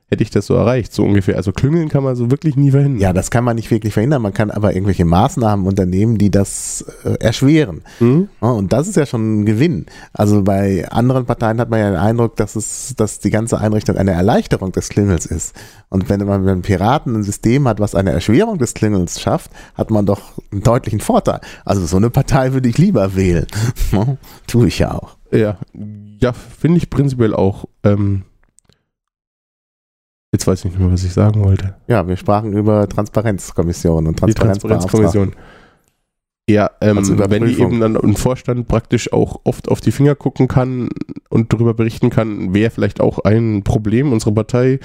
[0.09, 1.35] hätte ich das so erreicht, so ungefähr.
[1.35, 3.01] Also Klüngeln kann man so wirklich nie verhindern.
[3.01, 4.21] Ja, das kann man nicht wirklich verhindern.
[4.21, 7.81] Man kann aber irgendwelche Maßnahmen unternehmen, die das äh, erschweren.
[7.99, 8.29] Hm?
[8.41, 9.85] Ja, und das ist ja schon ein Gewinn.
[10.13, 13.97] Also bei anderen Parteien hat man ja den Eindruck, dass es, dass die ganze Einrichtung
[13.97, 15.53] eine Erleichterung des Klingels ist.
[15.89, 19.91] Und wenn man beim Piraten ein System hat, was eine Erschwerung des Klingels schafft, hat
[19.91, 20.21] man doch
[20.53, 21.41] einen deutlichen Vorteil.
[21.65, 23.47] Also so eine Partei würde ich lieber wählen.
[24.47, 25.17] Tue ich ja auch.
[25.31, 25.57] Ja,
[26.19, 27.65] ja finde ich prinzipiell auch.
[27.83, 28.23] Ähm,
[30.37, 31.73] jetzt weiß ich nicht mehr, was ich sagen wollte.
[31.87, 34.33] Ja, wir sprachen über Transparenzkommission und Die.
[34.33, 35.33] Transparenzkommission.
[36.49, 40.15] Ja, ähm, Also wenn die eben dann im Vorstand praktisch auch oft auf die Finger
[40.15, 40.89] gucken kann
[41.29, 44.79] und darüber berichten kann, wäre vielleicht auch ein Problem unserer Partei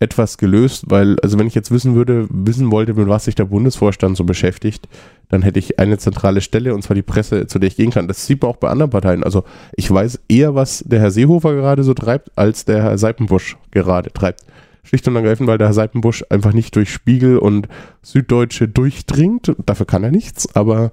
[0.00, 3.44] etwas gelöst, weil, also wenn ich jetzt wissen würde, wissen wollte, mit was sich der
[3.44, 4.88] Bundesvorstand so beschäftigt,
[5.28, 8.08] dann hätte ich eine zentrale Stelle, und zwar die Presse, zu der ich gehen kann.
[8.08, 9.22] Das sieht man auch bei anderen Parteien.
[9.22, 9.44] Also
[9.76, 14.10] ich weiß eher, was der Herr Seehofer gerade so treibt, als der Herr Seipenbusch gerade
[14.10, 14.40] treibt.
[14.82, 17.68] Schlicht und ergreifend, weil der Herr Seipenbusch einfach nicht durch Spiegel und
[18.02, 19.54] Süddeutsche durchdringt.
[19.66, 20.92] Dafür kann er nichts, aber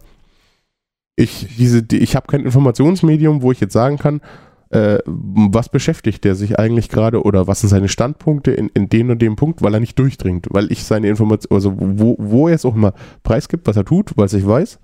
[1.16, 4.22] ich, ich habe kein Informationsmedium, wo ich jetzt sagen kann,
[4.70, 9.10] äh, was beschäftigt der sich eigentlich gerade oder was sind seine Standpunkte in, in dem
[9.10, 12.56] und dem Punkt, weil er nicht durchdringt, weil ich seine Information, also wo, wo er
[12.56, 14.80] es auch immer preisgibt, was er tut, was ich weiß.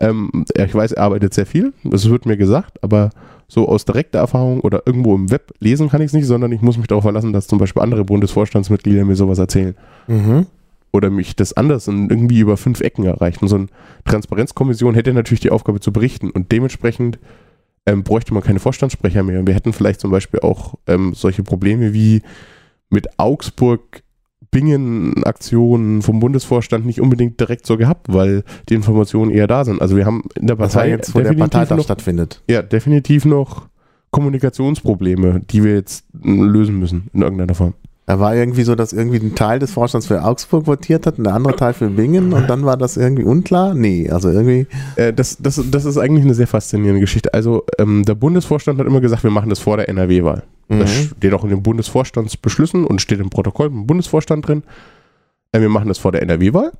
[0.00, 3.10] Ähm, ich weiß, er arbeitet sehr viel, das wird mir gesagt, aber
[3.48, 6.62] so aus direkter Erfahrung oder irgendwo im Web lesen kann ich es nicht, sondern ich
[6.62, 9.74] muss mich darauf verlassen, dass zum Beispiel andere Bundesvorstandsmitglieder mir sowas erzählen
[10.06, 10.46] Mhm.
[10.92, 13.42] oder mich das anders und irgendwie über fünf Ecken erreicht.
[13.42, 13.66] Und so eine
[14.04, 17.18] Transparenzkommission hätte natürlich die Aufgabe zu berichten und dementsprechend
[17.86, 19.40] ähm, bräuchte man keine Vorstandssprecher mehr.
[19.40, 22.22] Und wir hätten vielleicht zum Beispiel auch ähm, solche Probleme wie
[22.88, 24.02] mit Augsburg
[24.50, 29.80] Bingen-Aktionen vom Bundesvorstand nicht unbedingt direkt so gehabt, weil die Informationen eher da sind.
[29.80, 32.42] Also wir haben in der Partei jetzt, wo der Parteitag noch, stattfindet.
[32.48, 33.68] ja, definitiv noch
[34.10, 37.74] Kommunikationsprobleme, die wir jetzt lösen müssen in irgendeiner Form.
[38.10, 41.24] Da war irgendwie so, dass irgendwie ein Teil des Vorstands für Augsburg votiert hat und
[41.26, 43.72] der andere Teil für Bingen und dann war das irgendwie unklar?
[43.72, 44.66] Nee, also irgendwie.
[44.96, 47.32] Äh, das, das, das ist eigentlich eine sehr faszinierende Geschichte.
[47.32, 50.42] Also ähm, der Bundesvorstand hat immer gesagt, wir machen das vor der NRW-Wahl.
[50.66, 50.78] Mhm.
[50.80, 54.64] Das steht auch in den Bundesvorstandsbeschlüssen und steht im Protokoll im Bundesvorstand drin.
[55.52, 56.72] Äh, wir machen das vor der NRW-Wahl.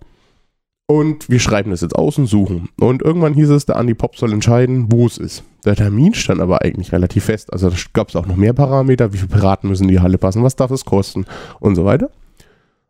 [0.90, 2.68] Und wir schreiben das jetzt aus und suchen.
[2.81, 5.44] Und irgendwann hieß es, der Andi Pop soll entscheiden, wo es ist.
[5.64, 7.53] Der Termin stand aber eigentlich relativ fest.
[7.53, 10.18] Also da gab es auch noch mehr Parameter, wie viele Piraten müssen in die Halle
[10.18, 11.26] passen, was darf es kosten
[11.61, 12.11] und so weiter.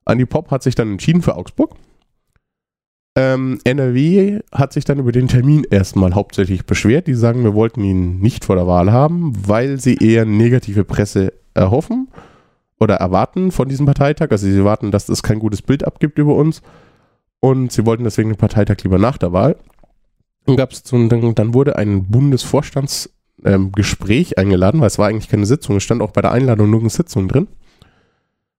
[0.06, 1.74] Andi Pop hat sich dann entschieden für Augsburg.
[3.16, 7.06] Ähm, NRW hat sich dann über den Termin erstmal hauptsächlich beschwert.
[7.06, 11.34] Die sagen, wir wollten ihn nicht vor der Wahl haben, weil sie eher negative Presse
[11.52, 12.08] erhoffen
[12.78, 14.30] oder erwarten von diesem Parteitag.
[14.30, 16.62] Also sie erwarten, dass es kein gutes Bild abgibt über uns
[17.40, 19.56] und sie wollten deswegen den Parteitag lieber nach der Wahl.
[20.46, 25.76] Und gab's so, dann, wurde ein Bundesvorstandsgespräch ähm, eingeladen, weil es war eigentlich keine Sitzung,
[25.76, 27.48] es stand auch bei der Einladung nur eine Sitzung drin,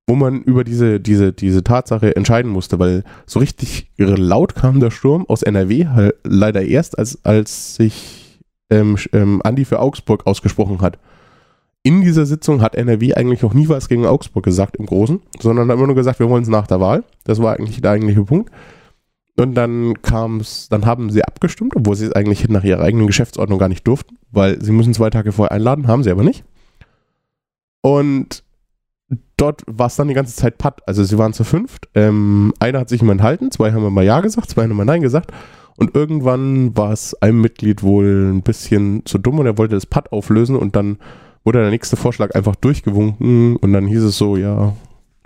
[0.07, 4.91] wo man über diese, diese, diese Tatsache entscheiden musste, weil so richtig laut kam der
[4.91, 8.39] Sturm aus NRW halt leider erst, als, als sich
[8.69, 10.97] ähm, ähm, Andi für Augsburg ausgesprochen hat.
[11.83, 15.69] In dieser Sitzung hat NRW eigentlich auch nie was gegen Augsburg gesagt im Großen, sondern
[15.69, 17.03] hat immer nur gesagt, wir wollen es nach der Wahl.
[17.23, 18.51] Das war eigentlich der eigentliche Punkt.
[19.37, 23.07] Und dann kam es, dann haben sie abgestimmt, obwohl sie es eigentlich nach ihrer eigenen
[23.07, 26.43] Geschäftsordnung gar nicht durften, weil sie müssen zwei Tage vorher einladen, haben sie aber nicht.
[27.81, 28.43] Und
[29.37, 30.87] dort war es dann die ganze Zeit Patt.
[30.87, 31.89] Also sie waren zu fünft.
[31.95, 35.01] Ähm, einer hat sich immer enthalten, zwei haben immer Ja gesagt, zwei haben immer Nein
[35.01, 35.31] gesagt.
[35.77, 39.87] Und irgendwann war es einem Mitglied wohl ein bisschen zu dumm und er wollte das
[39.87, 40.97] Patt auflösen und dann
[41.43, 44.73] wurde der nächste Vorschlag einfach durchgewunken und dann hieß es so, ja,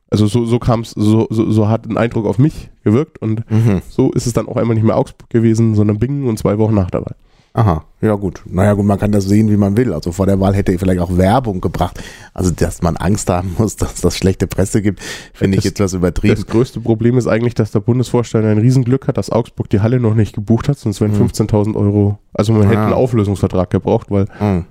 [0.10, 3.50] also so, so kam es, so, so, so, hat ein Eindruck auf mich gewirkt und
[3.50, 3.82] mhm.
[3.90, 6.76] so ist es dann auch einmal nicht mehr Augsburg gewesen, sondern Bingen und zwei Wochen
[6.76, 7.16] nach der Wahl.
[7.56, 8.44] Aha, ja gut.
[8.46, 9.94] Naja gut, man kann das sehen, wie man will.
[9.94, 12.04] Also vor der Wahl hätte er vielleicht auch Werbung gebracht.
[12.34, 15.02] Also dass man Angst haben muss, dass das schlechte Presse gibt,
[15.34, 16.36] finde ich etwas übertrieben.
[16.36, 20.02] Das größte Problem ist eigentlich, dass der Bundesvorstand ein Riesenglück hat, dass Augsburg die Halle
[20.02, 21.28] noch nicht gebucht hat, sonst wären mhm.
[21.28, 22.70] 15.000 Euro, also man ah.
[22.70, 24.66] hätte einen Auflösungsvertrag gebraucht, weil mhm.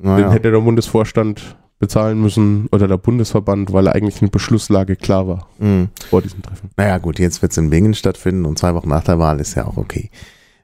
[0.00, 0.26] Naja.
[0.26, 5.48] den hätte der Bundesvorstand bezahlen müssen oder der Bundesverband, weil eigentlich eine Beschlusslage klar war
[5.58, 5.88] mhm.
[6.10, 6.70] vor diesem Treffen.
[6.76, 9.54] Naja gut, jetzt wird es in Bingen stattfinden und zwei Wochen nach der Wahl ist
[9.54, 10.10] ja auch okay.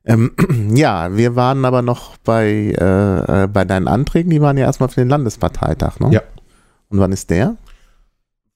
[0.05, 0.33] Ähm,
[0.75, 4.91] ja, wir waren aber noch bei, äh, äh, bei deinen Anträgen, die waren ja erstmal
[4.91, 6.11] für den Landesparteitag, ne?
[6.13, 6.23] Ja.
[6.89, 7.57] Und wann ist der?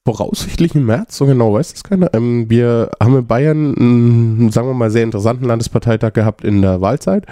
[0.04, 2.12] Voraussichtlich im März, so genau weiß es keiner.
[2.14, 6.80] Ähm, wir haben in Bayern einen, sagen wir mal, sehr interessanten Landesparteitag gehabt in der
[6.80, 7.26] Wahlzeit.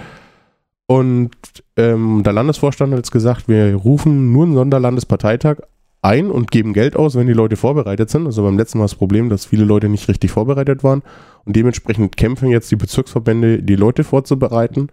[0.89, 1.29] Und
[1.77, 5.57] ähm, der Landesvorstand hat jetzt gesagt, wir rufen nur einen Sonderlandesparteitag
[6.01, 8.25] ein und geben Geld aus, wenn die Leute vorbereitet sind.
[8.25, 11.03] Also beim letzten Mal das Problem, dass viele Leute nicht richtig vorbereitet waren.
[11.45, 14.87] Und dementsprechend kämpfen jetzt die Bezirksverbände, die Leute vorzubereiten.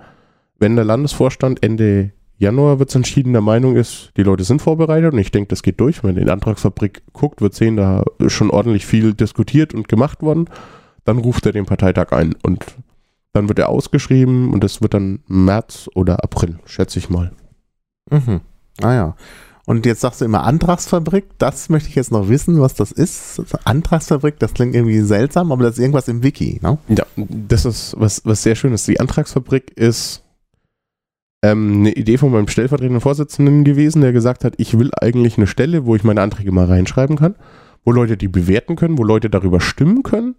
[0.59, 5.15] Wenn der Landesvorstand Ende Januar wird es entschieden, der Meinung ist, die Leute sind vorbereitet
[5.15, 6.03] und ich denke, das geht durch.
[6.03, 9.89] Wenn man in die Antragsfabrik guckt, wird sehen, da ist schon ordentlich viel diskutiert und
[9.89, 10.51] gemacht worden.
[11.07, 12.67] Dann ruft er den Parteitag ein und
[13.37, 17.33] dann wird er ausgeschrieben und das wird dann März oder April, schätze ich mal.
[18.11, 18.41] Mhm.
[18.83, 19.17] Ah ja.
[19.67, 21.25] Und jetzt sagst du immer Antragsfabrik.
[21.39, 23.43] Das möchte ich jetzt noch wissen, was das ist.
[23.65, 26.79] Antragsfabrik, das klingt irgendwie seltsam, aber das ist irgendwas im Wiki, ne?
[26.89, 28.87] Ja, das ist was, was sehr schön ist.
[28.87, 30.23] Die Antragsfabrik ist
[31.43, 35.49] ähm, eine Idee von meinem stellvertretenden Vorsitzenden gewesen, der gesagt hat, ich will eigentlich eine
[35.49, 37.35] Stelle, wo ich meine Anträge mal reinschreiben kann,
[37.85, 40.37] wo Leute die bewerten können, wo Leute darüber stimmen können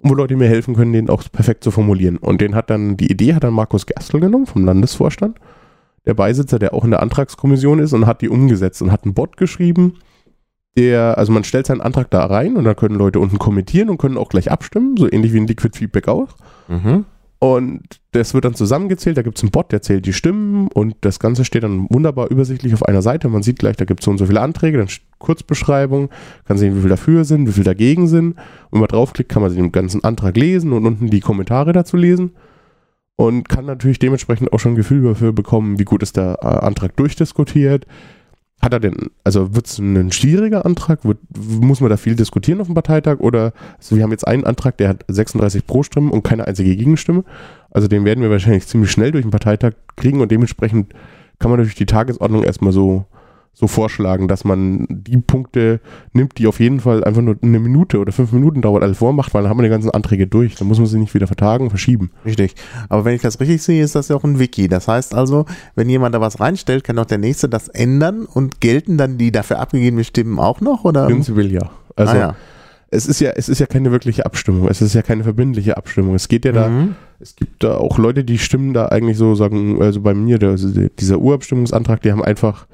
[0.00, 2.18] und wo Leute mir helfen können, den auch perfekt zu formulieren.
[2.18, 5.38] Und den hat dann, die Idee hat dann Markus Gerstl genommen vom Landesvorstand,
[6.06, 9.14] der Beisitzer, der auch in der Antragskommission ist und hat die umgesetzt und hat einen
[9.14, 9.94] Bot geschrieben,
[10.76, 13.98] der, also man stellt seinen Antrag da rein und dann können Leute unten kommentieren und
[13.98, 16.28] können auch gleich abstimmen, so ähnlich wie ein Liquid Feedback auch.
[16.68, 17.04] Mhm.
[17.40, 20.96] Und das wird dann zusammengezählt, da gibt es einen Bot, der zählt die Stimmen und
[21.02, 23.28] das Ganze steht dann wunderbar übersichtlich auf einer Seite.
[23.28, 26.08] Man sieht gleich, da gibt es so und so viele Anträge, dann Kurzbeschreibung,
[26.46, 28.30] kann sehen, wie viel dafür sind, wie viel dagegen sind.
[28.30, 31.96] Und wenn man draufklickt, kann man den ganzen Antrag lesen und unten die Kommentare dazu
[31.96, 32.32] lesen.
[33.14, 36.46] Und kann natürlich dementsprechend auch schon ein Gefühl dafür bekommen, wie gut ist der äh,
[36.46, 37.86] Antrag durchdiskutiert,
[38.60, 41.04] hat er denn, also wird es ein schwieriger Antrag?
[41.04, 43.20] Wird, muss man da viel diskutieren auf dem Parteitag?
[43.20, 47.24] Oder, also wir haben jetzt einen Antrag, der hat 36 Pro-Stimmen und keine einzige Gegenstimme.
[47.70, 50.92] Also den werden wir wahrscheinlich ziemlich schnell durch den Parteitag kriegen und dementsprechend
[51.38, 53.06] kann man natürlich die Tagesordnung erstmal so
[53.58, 55.80] so vorschlagen, dass man die Punkte
[56.12, 59.34] nimmt, die auf jeden Fall einfach nur eine Minute oder fünf Minuten dauert, alles vormacht,
[59.34, 60.54] weil dann haben wir die ganzen Anträge durch.
[60.54, 62.12] Dann muss man sie nicht wieder vertagen, verschieben.
[62.24, 62.54] Richtig.
[62.88, 64.68] Aber wenn ich das richtig sehe, ist das ja auch ein Wiki.
[64.68, 65.44] Das heißt also,
[65.74, 69.32] wenn jemand da was reinstellt, kann auch der Nächste das ändern und gelten dann die
[69.32, 70.84] dafür abgegebenen Stimmen auch noch?
[70.84, 71.06] Oder?
[71.06, 71.68] Prinzipiell ja.
[71.96, 72.34] Also, ah, ja.
[72.92, 76.14] es ist ja, es ist ja keine wirkliche Abstimmung, es ist ja keine verbindliche Abstimmung.
[76.14, 76.94] Es geht ja da, Mhm.
[77.18, 80.50] es gibt da auch Leute, die stimmen da eigentlich so, sagen, also bei mir, der,
[80.50, 82.68] also dieser Urabstimmungsantrag, die haben einfach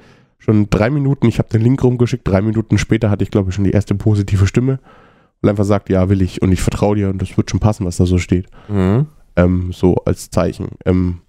[0.45, 3.55] schon drei Minuten, ich habe den Link rumgeschickt, drei Minuten später hatte ich, glaube ich,
[3.55, 4.79] schon die erste positive Stimme
[5.41, 7.85] und einfach sagt, ja, will ich und ich vertraue dir und das wird schon passen,
[7.85, 8.47] was da so steht.
[8.69, 9.07] Mhm.
[9.35, 10.69] Ähm, so als Zeichen.
[10.85, 11.19] Ähm,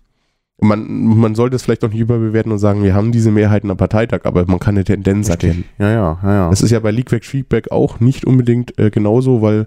[0.61, 3.76] man, man sollte es vielleicht auch nicht überbewerten und sagen, wir haben diese Mehrheiten am
[3.76, 5.64] Parteitag, aber man kann eine Tendenz erkennen.
[5.79, 6.50] Ja, ja, ja, ja.
[6.50, 9.66] Das ist ja bei League Feedback auch nicht unbedingt äh, genauso, weil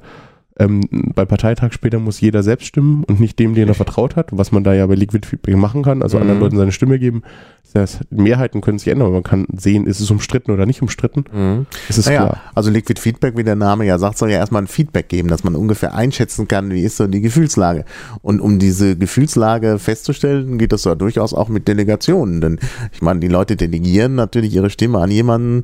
[0.60, 0.82] ähm,
[1.16, 4.52] bei Parteitag später muss jeder selbst stimmen und nicht dem, den er vertraut hat, was
[4.52, 6.24] man da ja bei Liquid Feedback machen kann, also Mhm.
[6.24, 7.24] anderen Leuten seine Stimme geben.
[7.72, 10.82] Das heißt, Mehrheiten können sich ändern, aber man kann sehen, ist es umstritten oder nicht
[10.82, 11.24] umstritten.
[11.32, 11.66] Mhm.
[11.88, 12.42] Es ist Naja, klar.
[12.56, 15.44] also Liquid Feedback, wie der Name ja sagt, soll ja erstmal ein Feedback geben, dass
[15.44, 17.86] man ungefähr einschätzen kann, wie ist so die Gefühlslage.
[18.22, 22.42] Und um diese Gefühlslage festzustellen, geht das ja durchaus auch mit Delegationen.
[22.42, 22.60] Denn
[22.92, 25.64] ich meine, die Leute delegieren natürlich ihre Stimme an jemanden,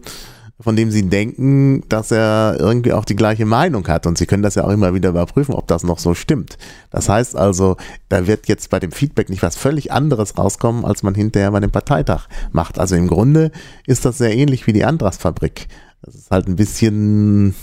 [0.60, 4.08] von dem sie denken, dass er irgendwie auch die gleiche Meinung hat.
[4.08, 6.58] Und sie können das ja auch immer wieder überprüfen, ob das noch so stimmt.
[6.91, 7.76] Das heißt also,
[8.08, 11.60] da wird jetzt bei dem Feedback nicht was völlig anderes rauskommen, als man hinterher bei
[11.60, 12.80] dem Parteitag macht.
[12.80, 13.52] Also im Grunde
[13.86, 15.68] ist das sehr ähnlich wie die Andras-Fabrik.
[16.02, 17.54] Das ist halt ein bisschen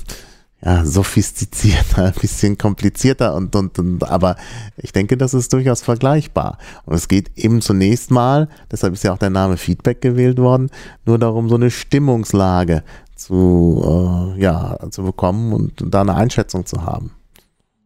[0.64, 4.37] ja, sophistizierter, ein bisschen komplizierter und, und, und aber
[4.77, 6.59] ich denke, das ist durchaus vergleichbar.
[6.85, 10.70] Und es geht eben zunächst mal, deshalb ist ja auch der Name Feedback gewählt worden,
[11.05, 12.85] nur darum, so eine Stimmungslage
[13.16, 17.12] zu, äh, ja, zu bekommen und da eine Einschätzung zu haben.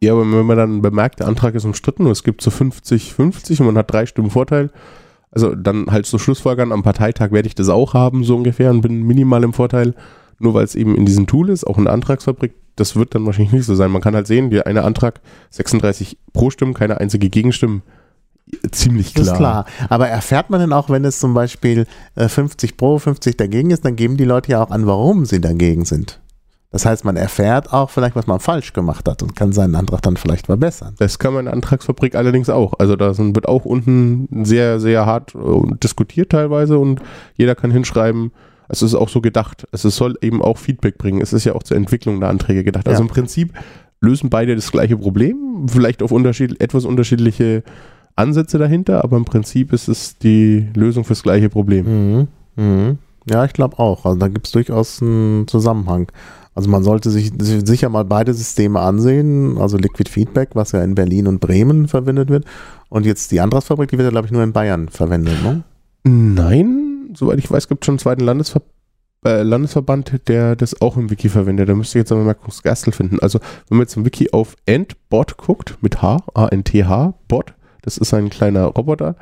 [0.01, 3.59] Ja, aber wenn man dann bemerkt, der Antrag ist umstritten und es gibt so 50-50
[3.59, 4.69] und man hat drei Stimmen Vorteil,
[5.31, 8.81] also dann halt so Schlussfolgern, am Parteitag werde ich das auch haben, so ungefähr, und
[8.81, 9.95] bin minimal im Vorteil,
[10.39, 13.25] nur weil es eben in diesem Tool ist, auch in der Antragsfabrik, das wird dann
[13.25, 13.91] wahrscheinlich nicht so sein.
[13.91, 17.81] Man kann halt sehen, der eine Antrag 36 pro Stimmen, keine einzige Gegenstimme.
[18.71, 19.25] Ziemlich klar.
[19.25, 19.65] Das ist klar.
[19.89, 21.85] Aber erfährt man denn auch, wenn es zum Beispiel
[22.15, 25.41] äh, 50 pro, 50 dagegen ist, dann geben die Leute ja auch an, warum sie
[25.41, 26.21] dagegen sind.
[26.71, 30.01] Das heißt, man erfährt auch vielleicht, was man falsch gemacht hat und kann seinen Antrag
[30.01, 30.95] dann vielleicht verbessern.
[30.99, 32.73] Das kann man in der Antragsfabrik allerdings auch.
[32.77, 37.01] Also da wird auch unten sehr, sehr hart äh, diskutiert teilweise und
[37.35, 38.31] jeder kann hinschreiben,
[38.69, 39.67] es ist auch so gedacht.
[39.71, 41.21] Es soll eben auch Feedback bringen.
[41.21, 42.87] Es ist ja auch zur Entwicklung der Anträge gedacht.
[42.87, 43.07] Also Ja.
[43.07, 43.53] im Prinzip
[44.01, 47.63] lösen beide das gleiche Problem, vielleicht auf unterschied etwas unterschiedliche
[48.15, 51.85] Ansätze dahinter, aber im Prinzip ist es die Lösung fürs gleiche Problem.
[52.15, 52.27] Mhm.
[52.55, 52.97] Mhm.
[53.29, 54.05] Ja, ich glaube auch.
[54.05, 56.07] Also da gibt es durchaus einen Zusammenhang.
[56.55, 60.83] Also man sollte sich sich sicher mal beide Systeme ansehen, also Liquid Feedback, was ja
[60.83, 62.45] in Berlin und Bremen verwendet wird.
[62.89, 65.35] Und jetzt die Andras-Fabrik, die wird ja, glaube ich, nur in Bayern verwendet.
[65.43, 65.63] Ne?
[66.03, 68.61] Nein, soweit ich weiß, gibt es schon einen zweiten Landesver
[69.25, 71.67] äh, Landesverband, der das auch im Wiki verwendet.
[71.69, 73.19] Da müsste ich jetzt aber mal kurz Gastel finden.
[73.19, 78.13] Also, wenn man jetzt im Wiki auf Endbot guckt, mit H, A-N-T-H, Bot, das ist
[78.13, 79.15] ein kleiner Roboter,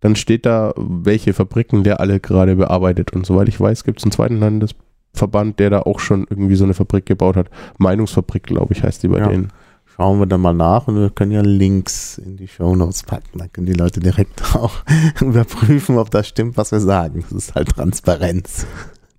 [0.00, 3.12] dann steht da, welche Fabriken der alle gerade bearbeitet.
[3.12, 6.64] Und soweit ich weiß, gibt es einen zweiten Landesverband, der da auch schon irgendwie so
[6.64, 7.50] eine Fabrik gebaut hat.
[7.78, 9.28] Meinungsfabrik, glaube ich, heißt die bei Ja.
[9.28, 9.52] denen.
[9.96, 13.38] Schauen wir dann mal nach und wir können ja Links in die Shownotes packen.
[13.38, 14.72] Dann können die Leute direkt auch
[15.20, 17.24] überprüfen, ob das stimmt, was wir sagen.
[17.28, 18.66] Das ist halt Transparenz.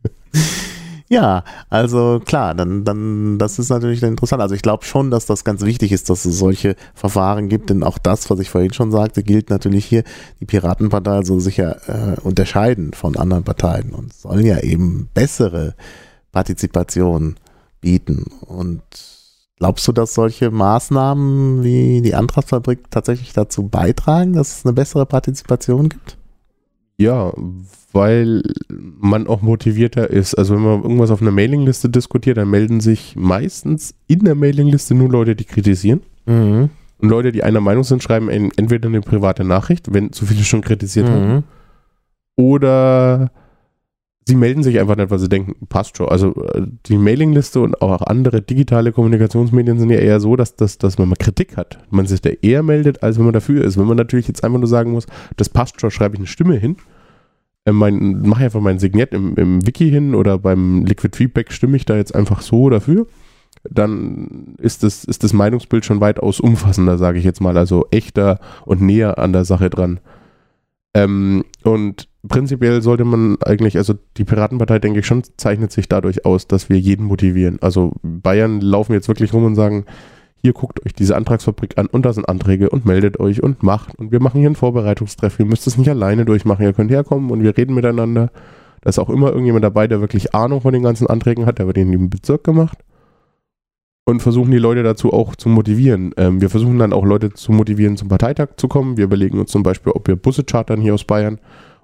[1.10, 4.42] ja, also klar, dann, dann, das ist natürlich interessant.
[4.42, 7.84] Also ich glaube schon, dass das ganz wichtig ist, dass es solche Verfahren gibt, denn
[7.84, 10.04] auch das, was ich vorhin schon sagte, gilt natürlich hier,
[10.40, 15.76] die Piratenpartei soll sich ja äh, unterscheiden von anderen Parteien und soll ja eben bessere
[16.32, 17.36] Partizipation
[17.80, 18.26] bieten.
[18.42, 18.82] Und
[19.60, 25.06] Glaubst du, dass solche Maßnahmen wie die Antragsfabrik tatsächlich dazu beitragen, dass es eine bessere
[25.06, 26.18] Partizipation gibt?
[26.98, 27.32] Ja,
[27.92, 30.36] weil man auch motivierter ist.
[30.36, 34.96] Also wenn man irgendwas auf einer Mailingliste diskutiert, dann melden sich meistens in der Mailingliste
[34.96, 36.02] nur Leute, die kritisieren.
[36.26, 36.70] Mhm.
[37.00, 40.44] Und Leute, die einer Meinung sind, schreiben en- entweder eine private Nachricht, wenn zu viele
[40.44, 41.44] schon kritisiert haben, Mhm.
[42.36, 43.32] oder
[44.26, 46.10] sie melden sich einfach nicht, weil sie denken, passt schon.
[46.10, 50.78] Also äh, die Mailingliste und auch andere digitale Kommunikationsmedien sind ja eher so, dass, dass,
[50.78, 51.80] dass man mal Kritik hat.
[51.90, 53.78] Man sich da eher meldet, als wenn man dafür ist.
[53.78, 55.08] Wenn man natürlich jetzt einfach nur sagen muss,
[55.38, 56.78] das passt schon, schreibe ich eine Stimme hin,
[57.66, 61.78] äh, mein, mache einfach mein Signet im, im Wiki hin oder beim Liquid Feedback stimme
[61.78, 63.08] ich da jetzt einfach so dafür,
[63.70, 68.40] dann ist das, ist das Meinungsbild schon weitaus umfassender, sage ich jetzt mal, also echter
[68.66, 70.00] und näher an der Sache dran.
[70.94, 76.26] Ähm, und prinzipiell sollte man eigentlich, also die Piratenpartei, denke ich schon, zeichnet sich dadurch
[76.26, 77.58] aus, dass wir jeden motivieren.
[77.62, 79.86] Also Bayern laufen jetzt wirklich rum und sagen,
[80.44, 83.98] hier guckt euch diese Antragsfabrik an und da sind Anträge und meldet euch und macht.
[83.98, 85.40] Und wir machen hier einen Vorbereitungstreff.
[85.40, 86.66] Ihr müsst es nicht alleine durchmachen.
[86.66, 88.30] Ihr könnt herkommen und wir reden miteinander.
[88.82, 91.60] Da ist auch immer irgendjemand dabei, der wirklich Ahnung von den ganzen Anträgen hat.
[91.60, 92.78] Der wird in dem Bezirk gemacht.
[94.06, 96.14] Und versuchen die Leute dazu auch zu motivieren.
[96.18, 98.98] Ähm, wir versuchen dann auch Leute zu motivieren, zum Parteitag zu kommen.
[98.98, 101.40] Wir überlegen uns zum Beispiel, ob wir Busse chartern hier aus Bayern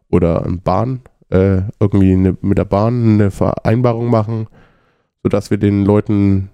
[0.09, 4.47] oder eine Bahn, äh, irgendwie eine, mit der Bahn eine Vereinbarung machen,
[5.23, 6.49] sodass wir den Leuten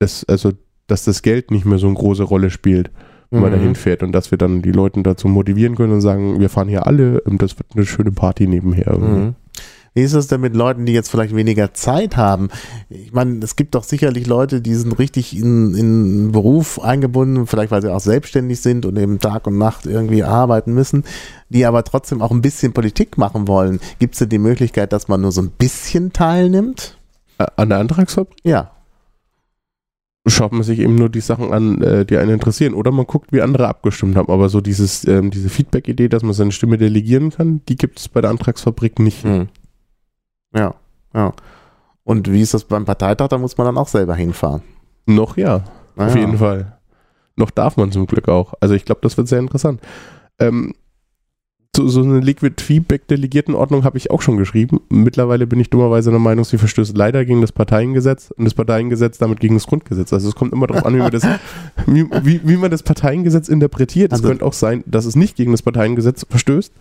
[0.00, 0.52] das, also,
[0.86, 2.90] dass das Geld nicht mehr so eine große Rolle spielt,
[3.30, 3.56] wenn man Mhm.
[3.56, 6.68] dahin fährt und dass wir dann die Leute dazu motivieren können und sagen, wir fahren
[6.68, 8.98] hier alle, und das wird eine schöne Party nebenher.
[8.98, 9.34] Mhm.
[9.94, 12.48] Wie ist es denn mit Leuten, die jetzt vielleicht weniger Zeit haben?
[12.88, 17.46] Ich meine, es gibt doch sicherlich Leute, die sind richtig in, in einen Beruf eingebunden,
[17.46, 21.04] vielleicht weil sie auch selbstständig sind und eben Tag und Nacht irgendwie arbeiten müssen,
[21.50, 23.80] die aber trotzdem auch ein bisschen Politik machen wollen.
[23.98, 26.96] Gibt es denn die Möglichkeit, dass man nur so ein bisschen teilnimmt?
[27.36, 28.70] Äh, An der Antragsfabrik Ja.
[30.26, 32.72] schaut man sich eben nur die Sachen an, äh, die einen interessieren.
[32.72, 34.32] Oder man guckt, wie andere abgestimmt haben.
[34.32, 38.08] Aber so dieses, ähm, diese Feedback-Idee, dass man seine Stimme delegieren kann, die gibt es
[38.08, 39.22] bei der Antragsfabrik nicht.
[39.24, 39.48] Hm.
[40.54, 40.74] Ja,
[41.14, 41.32] ja.
[42.04, 43.28] Und wie ist das beim Parteitag?
[43.28, 44.62] Da muss man dann auch selber hinfahren.
[45.06, 45.64] Noch ja.
[45.96, 46.78] Ah, Auf jeden Fall.
[47.36, 48.54] Noch darf man zum Glück auch.
[48.60, 49.80] Also ich glaube, das wird sehr interessant.
[50.38, 50.74] Ähm,
[51.74, 54.80] so, so eine Liquid Feedback Delegiertenordnung habe ich auch schon geschrieben.
[54.90, 59.16] Mittlerweile bin ich dummerweise der Meinung, sie verstößt leider gegen das Parteiengesetz und das Parteiengesetz
[59.16, 60.12] damit gegen das Grundgesetz.
[60.12, 61.22] Also es kommt immer darauf an, wie man das,
[61.86, 64.12] wie, wie, wie man das Parteiengesetz interpretiert.
[64.12, 66.72] Es Also- könnte auch sein, dass es nicht gegen das Parteiengesetz verstößt.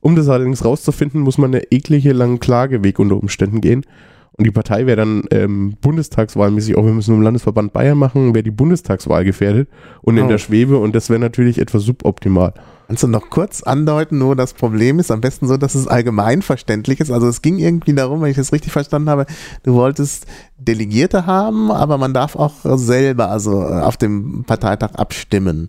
[0.00, 3.84] Um das allerdings rauszufinden, muss man einen eklige langen Klageweg unter Umständen gehen.
[4.32, 8.42] Und die Partei wäre dann ähm, bundestagswahlmäßig, auch wir müssen im Landesverband Bayern machen, wäre
[8.42, 9.68] die Bundestagswahl gefährdet
[10.00, 10.28] und in Oh.
[10.28, 12.54] der Schwebe und das wäre natürlich etwas suboptimal.
[12.86, 15.10] Kannst du noch kurz andeuten, wo das Problem ist?
[15.10, 17.10] Am besten so, dass es allgemein verständlich ist.
[17.10, 19.26] Also es ging irgendwie darum, wenn ich das richtig verstanden habe,
[19.62, 25.66] du wolltest Delegierte haben, aber man darf auch selber also äh, auf dem Parteitag abstimmen.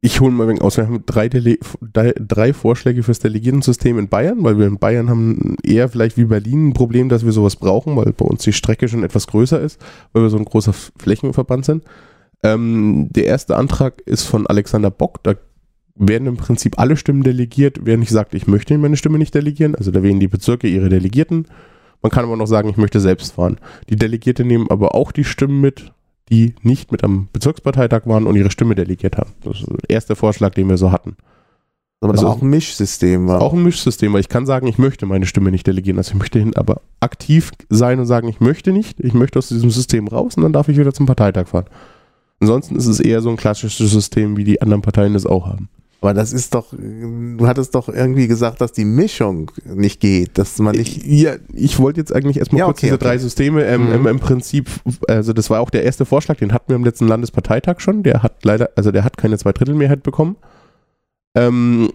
[0.00, 0.76] Ich hole mal wegen aus.
[0.76, 5.56] Wir haben drei, Dele drei Vorschläge fürs Delegiertensystem in Bayern, weil wir in Bayern haben
[5.64, 8.86] eher vielleicht wie Berlin ein Problem, dass wir sowas brauchen, weil bei uns die Strecke
[8.86, 9.80] schon etwas größer ist,
[10.12, 11.84] weil wir so ein großer Flächenverband sind.
[12.44, 15.24] Ähm, der erste Antrag ist von Alexander Bock.
[15.24, 15.34] Da
[15.96, 19.74] werden im Prinzip alle Stimmen delegiert, wer nicht sagt, ich möchte meine Stimme nicht delegieren.
[19.74, 21.48] Also da wählen die Bezirke ihre Delegierten.
[22.02, 23.58] Man kann aber noch sagen, ich möchte selbst fahren.
[23.88, 25.92] Die Delegierte nehmen aber auch die Stimmen mit,
[26.30, 29.30] die nicht mit am Bezirksparteitag waren und ihre Stimme delegiert haben.
[29.42, 31.16] Das ist der erste Vorschlag, den wir so hatten.
[32.00, 33.42] Aber Also- auch ein Mischsystem war.
[33.42, 35.98] Auch ein Mischsystem, weil ich kann sagen, ich möchte meine Stimme nicht delegieren.
[35.98, 39.48] Also ich möchte hin, aber aktiv sein und sagen, ich möchte nicht, ich möchte aus
[39.48, 41.66] diesem System raus und dann darf ich wieder zum Parteitag fahren.
[42.40, 45.68] Ansonsten ist es eher so ein klassisches System, wie die anderen Parteien es auch haben.
[46.00, 50.58] Aber das ist doch, du hattest doch irgendwie gesagt, dass die Mischung nicht geht, dass
[50.60, 51.04] man nicht.
[51.04, 53.04] Ja, ich wollte jetzt eigentlich erstmal Ja, kurz okay, diese okay.
[53.04, 53.92] drei Systeme ähm, Mhm.
[53.94, 54.70] im, im Prinzip,
[55.08, 58.22] also das war auch der erste Vorschlag, den hatten wir am letzten Landesparteitag schon, der
[58.22, 60.36] hat leider, also der hat keine Zweidrittelmehrheit bekommen.
[61.34, 61.90] Ähm,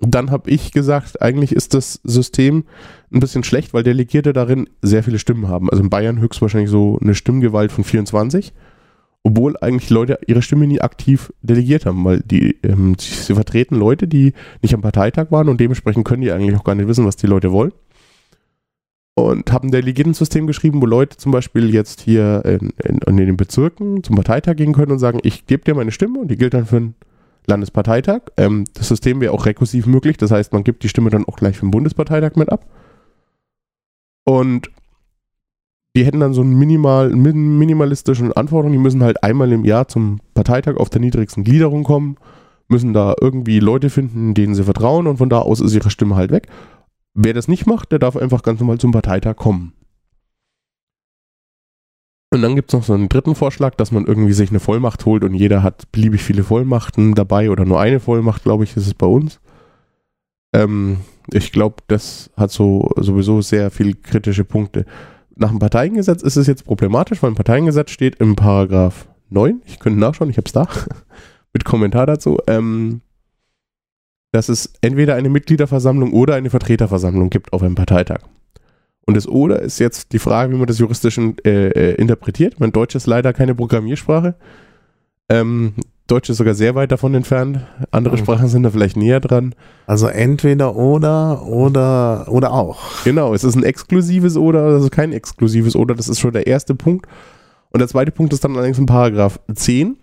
[0.00, 2.64] dann habe ich gesagt, eigentlich ist das System
[3.12, 5.70] ein bisschen schlecht, weil Delegierte darin sehr viele Stimmen haben.
[5.70, 8.52] Also in Bayern höchstwahrscheinlich so eine Stimmgewalt von 24,
[9.22, 14.08] obwohl eigentlich Leute ihre Stimme nie aktiv delegiert haben, weil die ähm, sie, vertreten Leute,
[14.08, 17.16] die nicht am Parteitag waren und dementsprechend können die eigentlich auch gar nicht wissen, was
[17.16, 17.72] die Leute wollen.
[19.14, 23.36] Und haben ein Delegiertensystem geschrieben, wo Leute zum Beispiel jetzt hier in, in, in den
[23.36, 26.54] Bezirken zum Parteitag gehen können und sagen, ich gebe dir meine Stimme und die gilt
[26.54, 26.94] dann für den
[27.46, 28.20] Landesparteitag.
[28.36, 31.36] Ähm, das System wäre auch rekursiv möglich, das heißt, man gibt die Stimme dann auch
[31.36, 32.66] gleich für den Bundesparteitag mit ab.
[34.24, 34.70] Und
[35.98, 39.88] die hätten dann so einen minimal, min- minimalistischen Anforderungen, die müssen halt einmal im Jahr
[39.88, 42.18] zum Parteitag auf der niedrigsten Gliederung kommen,
[42.68, 46.14] müssen da irgendwie Leute finden, denen sie vertrauen und von da aus ist ihre Stimme
[46.14, 46.46] halt weg.
[47.14, 49.72] Wer das nicht macht, der darf einfach ganz normal zum Parteitag kommen.
[52.32, 55.04] Und dann gibt es noch so einen dritten Vorschlag, dass man irgendwie sich eine Vollmacht
[55.04, 58.86] holt und jeder hat beliebig viele Vollmachten dabei oder nur eine Vollmacht, glaube ich, ist
[58.86, 59.40] es bei uns.
[60.54, 60.98] Ähm,
[61.32, 64.84] ich glaube, das hat so sowieso sehr viel kritische Punkte.
[65.38, 69.78] Nach dem Parteiengesetz ist es jetzt problematisch, weil im Parteiengesetz steht im Paragraph 9, ich
[69.78, 70.66] könnte nachschauen, ich habe es da,
[71.52, 73.02] mit Kommentar dazu, ähm,
[74.32, 78.20] dass es entweder eine Mitgliederversammlung oder eine Vertreterversammlung gibt auf einem Parteitag.
[79.06, 82.60] Und das Oder ist jetzt die Frage, wie man das juristisch äh, äh, interpretiert.
[82.60, 84.34] Mein Deutsch ist leider keine Programmiersprache.
[85.30, 85.74] Ähm,
[86.08, 87.60] Deutsch ist sogar sehr weit davon entfernt.
[87.90, 88.20] Andere Mhm.
[88.20, 89.54] Sprachen sind da vielleicht näher dran.
[89.86, 92.78] Also entweder oder oder oder auch.
[93.04, 95.94] Genau, es ist ein exklusives Oder, ist kein exklusives Oder.
[95.94, 97.06] Das ist schon der erste Punkt.
[97.70, 99.98] Und der zweite Punkt ist dann allerdings in Paragraph 10.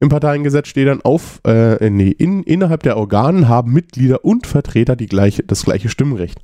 [0.00, 4.96] Im Parteiengesetz steht dann auf, äh, nee, in, innerhalb der Organen haben Mitglieder und Vertreter
[4.96, 6.40] die gleiche, das gleiche Stimmrecht.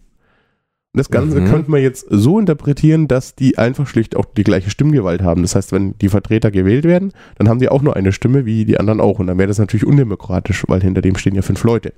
[0.96, 1.46] Das Ganze Mhm.
[1.46, 5.42] könnte man jetzt so interpretieren, dass die einfach schlicht auch die gleiche Stimmgewalt haben.
[5.42, 8.64] Das heißt, wenn die Vertreter gewählt werden, dann haben die auch nur eine Stimme, wie
[8.64, 9.18] die anderen auch.
[9.18, 11.92] Und dann wäre das natürlich undemokratisch, weil hinter dem stehen ja fünf Leute.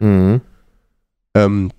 [0.00, 0.42] Mhm.
[1.34, 1.70] Ähm,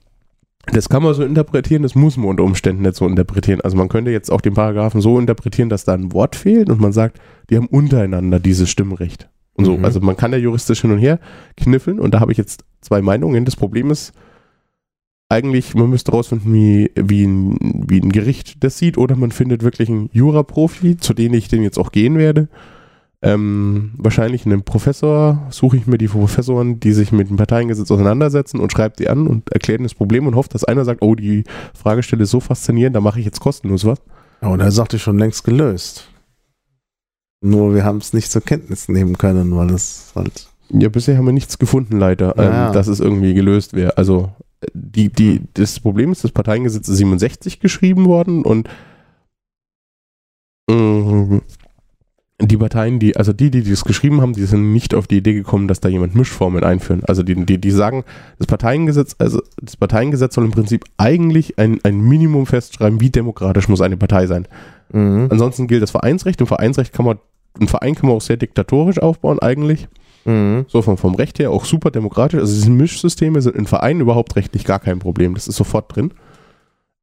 [0.68, 3.62] das kann man so interpretieren, das muss man unter Umständen nicht so interpretieren.
[3.62, 6.80] Also man könnte jetzt auch den Paragraphen so interpretieren, dass da ein Wort fehlt und
[6.80, 7.20] man sagt,
[7.50, 9.30] die haben untereinander dieses Stimmrecht.
[9.56, 9.78] Und so.
[9.78, 9.86] Mhm.
[9.86, 11.20] Also man kann ja juristisch hin und her
[11.58, 13.46] kniffeln und da habe ich jetzt zwei Meinungen.
[13.46, 14.14] Das Problem ist,
[15.30, 17.58] eigentlich, man müsste rausfinden, wie, wie, ein,
[17.88, 21.64] wie ein Gericht das sieht, oder man findet wirklich einen Jura-Profi, zu dem ich den
[21.64, 22.50] jetzt auch gehen werde.
[23.26, 28.60] Ähm, wahrscheinlich einen Professor, suche ich mir die Professoren, die sich mit dem Parteiengesetz auseinandersetzen
[28.60, 31.46] und schreibt die an und erklärt das Problem und hofft, dass einer sagt, oh, die
[31.74, 34.02] Fragestelle ist so faszinierend, da mache ich jetzt kostenlos was.
[34.42, 36.10] Oh, da sagt ich schon längst gelöst.
[37.42, 40.48] Nur wir haben es nicht zur Kenntnis nehmen können, weil es halt.
[40.70, 42.68] Ja, bisher haben wir nichts gefunden, leider, Ja.
[42.68, 43.98] ähm, dass es irgendwie gelöst wäre.
[43.98, 44.32] Also
[44.74, 48.70] die, die, das Problem ist, das Parteiengesetz ist 67 geschrieben worden und
[50.70, 51.42] ähm,
[52.42, 55.34] die Parteien, die, also die, die das geschrieben haben, die sind nicht auf die Idee
[55.34, 57.04] gekommen, dass da jemand Mischformeln einführen.
[57.06, 58.04] Also die, die, die sagen,
[58.38, 63.68] das Parteiengesetz, also das Parteiengesetz soll im Prinzip eigentlich ein, ein Minimum festschreiben, wie demokratisch
[63.70, 64.48] muss eine Partei sein.
[64.92, 65.28] Mhm.
[65.30, 66.42] Ansonsten gilt das Vereinsrecht.
[66.42, 67.20] Im Vereinsrecht kann man,
[67.60, 69.88] ein Verein kann man auch sehr diktatorisch aufbauen eigentlich.
[70.26, 70.66] Mhm.
[70.68, 72.40] So vom, vom Recht her auch super demokratisch.
[72.40, 75.34] Also diese Mischsysteme sind in Vereinen überhaupt rechtlich gar kein Problem.
[75.34, 76.14] Das ist sofort drin.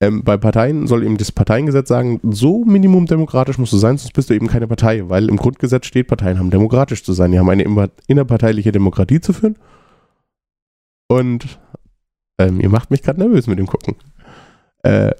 [0.02, 4.14] Ähm, bei Parteien soll eben das Parteiengesetz sagen, so minimum demokratisch musst du sein, sonst
[4.14, 7.32] bist du eben keine Partei, weil im Grundgesetz steht, Parteien haben demokratisch zu sein.
[7.32, 9.56] Die haben eine innerparteiliche Demokratie zu führen.
[11.08, 11.58] Und
[12.38, 13.96] ähm, ihr macht mich gerade nervös mit dem Gucken.
[14.82, 15.10] Äh,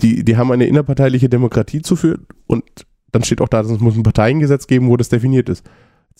[0.00, 2.64] die, die haben eine innerparteiliche Demokratie zu führen und
[3.12, 5.64] dann steht auch da, es muss ein Parteiengesetz geben, wo das definiert ist.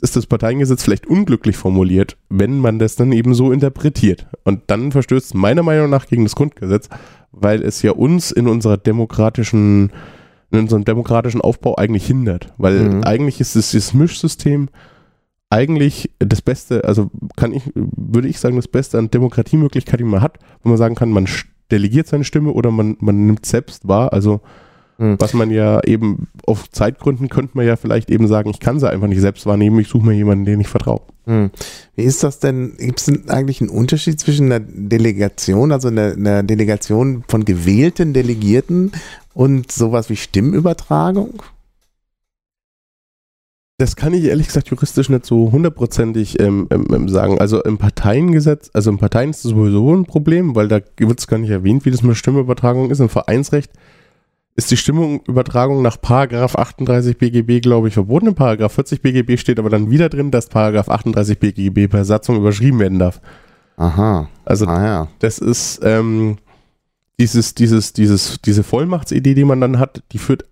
[0.00, 4.26] Ist das Parteiengesetz vielleicht unglücklich formuliert, wenn man das dann eben so interpretiert.
[4.44, 6.88] Und dann verstößt es meiner Meinung nach gegen das Grundgesetz,
[7.32, 9.92] weil es ja uns in unserer demokratischen,
[10.50, 12.52] in unserem demokratischen Aufbau eigentlich hindert.
[12.58, 13.04] Weil Mhm.
[13.04, 14.68] eigentlich ist es dieses Mischsystem
[15.48, 20.20] eigentlich das Beste, also kann ich, würde ich sagen, das Beste an Demokratiemöglichkeit, die man
[20.20, 21.28] hat, wo man sagen kann, man
[21.70, 24.12] delegiert seine Stimme oder man, man nimmt selbst wahr.
[24.12, 24.40] Also
[24.96, 25.16] Mhm.
[25.18, 28.88] was man ja eben auf Zeitgründen könnte man ja vielleicht eben sagen, ich kann sie
[28.88, 31.00] einfach nicht selbst wahrnehmen, ich suche mir jemanden, den ich vertraue.
[31.26, 31.50] Hm.
[31.96, 32.74] Wie ist das denn?
[32.78, 38.12] Gibt es denn eigentlich einen Unterschied zwischen einer Delegation, also einer, einer Delegation von gewählten
[38.12, 38.92] Delegierten
[39.32, 41.42] und sowas wie Stimmübertragung?
[43.78, 47.40] Das kann ich ehrlich gesagt juristisch nicht so hundertprozentig ähm, ähm, ähm, sagen.
[47.40, 51.26] Also im Parteiengesetz, also im Parteien ist das sowieso ein Problem, weil da wird es
[51.26, 53.00] gar nicht erwähnt, wie das mit Stimmübertragung ist.
[53.00, 53.72] Im Vereinsrecht
[54.56, 58.28] ist die Stimmübertragung nach Paragraph 38 BGB, glaube ich, verboten.
[58.28, 62.36] In Paragraph 40 BGB steht aber dann wieder drin, dass Paragraph 38 BGB per Satzung
[62.36, 63.20] überschrieben werden darf.
[63.76, 64.28] Aha.
[64.44, 65.08] Also Ah ja.
[65.18, 66.36] das ist ähm,
[67.18, 70.44] dieses, dieses, dieses, diese Vollmachtsidee, die man dann hat, die führt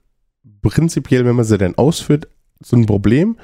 [0.62, 2.28] prinzipiell, wenn man sie denn ausführt,
[2.62, 3.36] zu einem Problem,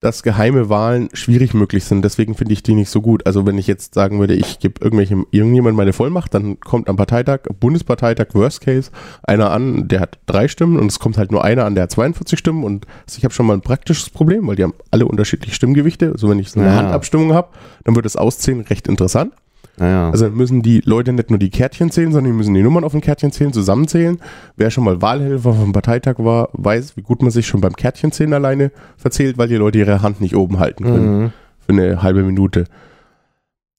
[0.00, 2.02] dass geheime Wahlen schwierig möglich sind.
[2.02, 3.26] Deswegen finde ich die nicht so gut.
[3.26, 6.96] Also wenn ich jetzt sagen würde, ich gebe irgendwelchem irgendjemand meine Vollmacht, dann kommt am
[6.96, 8.90] Parteitag, Bundesparteitag, Worst Case,
[9.22, 11.92] einer an, der hat drei Stimmen und es kommt halt nur einer an, der hat
[11.92, 15.54] 42 Stimmen und ich habe schon mal ein praktisches Problem, weil die haben alle unterschiedliche
[15.54, 16.12] Stimmgewichte.
[16.12, 16.76] Also wenn ich so eine Ja.
[16.76, 17.48] Handabstimmung habe,
[17.84, 19.34] dann wird das Auszählen recht interessant.
[19.76, 20.10] Naja.
[20.10, 22.92] Also müssen die Leute nicht nur die Kärtchen zählen, sondern die müssen die Nummern auf
[22.92, 24.18] den Kärtchen zählen, zusammenzählen.
[24.56, 28.34] Wer schon mal Wahlhelfer vom Parteitag war, weiß, wie gut man sich schon beim Kärtchenzählen
[28.34, 31.32] alleine verzählt, weil die Leute ihre Hand nicht oben halten können mhm.
[31.58, 32.64] für eine halbe Minute.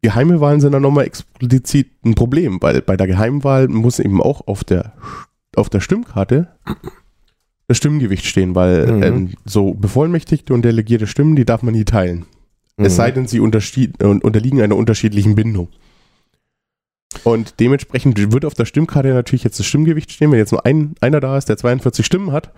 [0.02, 4.48] Geheime Wahlen sind dann nochmal explizit ein Problem, weil bei der Geheimwahl muss eben auch
[4.48, 4.94] auf der,
[5.56, 6.48] auf der Stimmkarte
[7.68, 9.04] das Stimmgewicht stehen, weil Mhm.
[9.04, 12.26] ähm, so bevollmächtigte und delegierte Stimmen, die darf man nie teilen.
[12.84, 12.97] Es Mhm.
[12.97, 15.69] sei denn, sie unterliegen einer unterschiedlichen Bindung.
[17.23, 20.32] Und dementsprechend wird auf der Stimmkarte natürlich jetzt das Stimmgewicht stehen.
[20.32, 22.51] Wenn jetzt nur ein, einer da ist, der 42 Stimmen hat,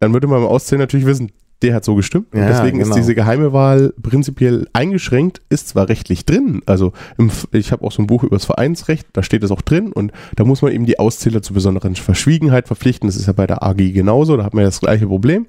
[0.00, 1.30] dann würde man beim Auszählen natürlich wissen,
[1.62, 2.32] der hat so gestimmt.
[2.34, 2.90] Und Ja, deswegen genau.
[2.90, 7.90] ist diese geheime Wahl prinzipiell eingeschränkt, ist zwar rechtlich drin, also im, ich habe auch
[7.90, 10.70] so ein Buch über das Vereinsrecht, da steht es auch drin und da muss man
[10.72, 13.08] eben die Auszähler zu besonderen Verschwiegenheit verpflichten.
[13.08, 15.46] Das ist ja bei der AG genauso, da hat man ja das gleiche Problem.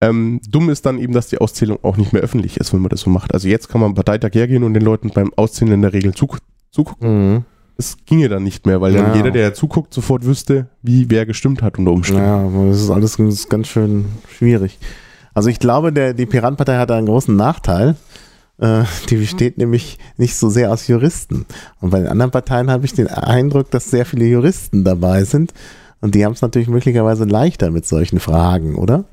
[0.00, 2.88] Ähm, dumm ist dann eben, dass die Auszählung auch nicht mehr öffentlich ist, wenn man
[2.90, 3.34] das so macht.
[3.34, 6.14] Also jetzt kann man am Parteitag hergehen und den Leuten beim Auszählen in der Regel
[6.14, 7.34] zugucken.
[7.34, 7.44] Mhm.
[7.76, 9.14] Es ginge dann nicht mehr, weil dann Ja.
[9.16, 12.22] jeder, der zuguckt, sofort wüsste, wie wer gestimmt hat unter Umständen.
[12.24, 14.78] Ja, aber das ist alles ganz- ganz schön schwierig.
[15.34, 17.94] Also ich glaube, der, die Piratenpartei hat einen großen Nachteil.
[18.60, 21.46] Äh, die besteht nämlich nicht so sehr aus Juristen.
[21.80, 25.54] Und bei den anderen Parteien habe ich den Eindruck, dass sehr viele Juristen dabei sind.
[26.00, 29.04] Und die haben es natürlich möglicherweise leichter mit solchen Fragen, oder?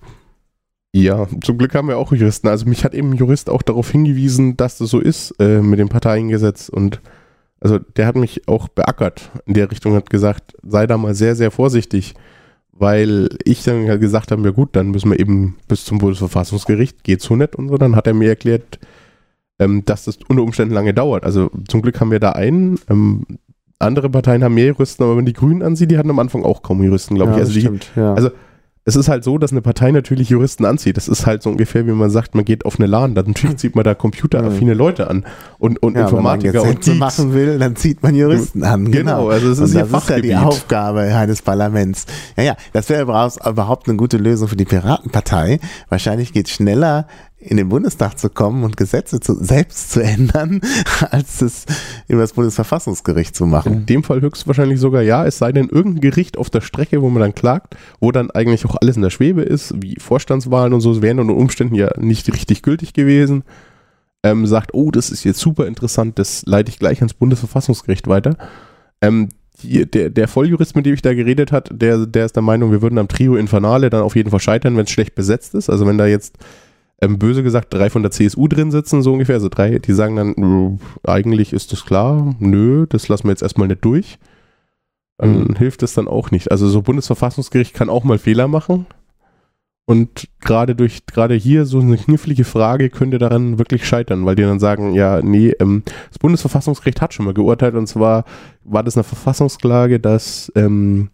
[0.95, 2.47] Ja, zum Glück haben wir auch Juristen.
[2.47, 5.77] Also mich hat eben ein Jurist auch darauf hingewiesen, dass das so ist äh, mit
[5.77, 7.01] dem Parteiengesetz und
[7.59, 11.35] also der hat mich auch beackert in der Richtung, hat gesagt, sei da mal sehr,
[11.35, 12.13] sehr vorsichtig,
[12.71, 17.03] weil ich dann halt gesagt habe, ja gut, dann müssen wir eben bis zum Bundesverfassungsgericht,
[17.03, 17.77] geht so nicht und so.
[17.77, 18.79] Dann hat er mir erklärt,
[19.59, 21.25] ähm, dass das unter Umständen lange dauert.
[21.25, 22.79] Also zum Glück haben wir da einen.
[22.89, 23.25] Ähm,
[23.79, 26.61] andere Parteien haben mehr Juristen, aber wenn die Grünen ansieht, die hatten am Anfang auch
[26.61, 27.37] kaum Juristen, glaube ich.
[27.37, 28.13] Ja, Also die, stimmt, ja.
[28.13, 28.29] also
[28.87, 30.95] es ist halt so, dass eine Partei natürlich Juristen anzieht.
[30.95, 33.57] Das ist halt so ungefähr, wie man sagt, man geht auf eine LAN, dann natürlich
[33.57, 35.25] zieht man da computeraffine Leute an
[35.57, 36.99] und, und Ja, Informatiker wenn man und Gesetze Geeks.
[36.99, 38.91] machen will, dann zieht man Juristen an.
[38.91, 40.35] Genau, Genau, also es ist Und das ist ja die.
[40.35, 42.05] Aufgabe eines Parlaments.
[42.37, 45.59] Ja, ja, das wäre überhaupt, überhaupt eine gute Lösung für die Piratenpartei.
[45.89, 47.07] Wahrscheinlich geht es schneller,
[47.45, 50.61] in den Bundestag zu kommen und Gesetze zu, selbst zu ändern,
[51.11, 51.65] als es
[52.07, 53.73] über das Bundesverfassungsgericht zu machen.
[53.73, 57.09] In dem Fall höchstwahrscheinlich sogar ja, es sei denn irgendein Gericht auf der Strecke, wo
[57.09, 60.81] man dann klagt, wo dann eigentlich auch alles in der Schwebe ist, wie Vorstandswahlen und
[60.81, 63.43] so, wären unter Umständen ja nicht richtig gültig gewesen,
[64.23, 68.37] ähm, sagt, oh, das ist jetzt super interessant, das leite ich gleich ans Bundesverfassungsgericht weiter.
[69.01, 69.29] Ähm,
[69.61, 72.71] die, der, der Volljurist, mit dem ich da geredet hat, der, der ist der Meinung,
[72.71, 75.69] wir würden am Trio Infernale dann auf jeden Fall scheitern, wenn es schlecht besetzt ist.
[75.69, 76.37] Also wenn da jetzt
[77.01, 80.15] ähm, böse gesagt drei von der CSU drin sitzen, so ungefähr, also drei, die sagen
[80.15, 84.17] dann, eigentlich ist das klar, nö, das lassen wir jetzt erstmal nicht durch.
[85.17, 85.55] Dann Mhm.
[85.55, 86.51] hilft es dann auch nicht.
[86.51, 88.85] Also so Bundesverfassungsgericht kann auch mal Fehler machen.
[89.87, 94.41] Und gerade durch, gerade hier so eine knifflige Frage könnte daran wirklich scheitern, weil die
[94.41, 98.25] dann sagen, ja, nee, ähm, das Bundesverfassungsgericht hat schon mal geurteilt und zwar
[98.63, 101.09] war das eine Verfassungsklage, dass ähm,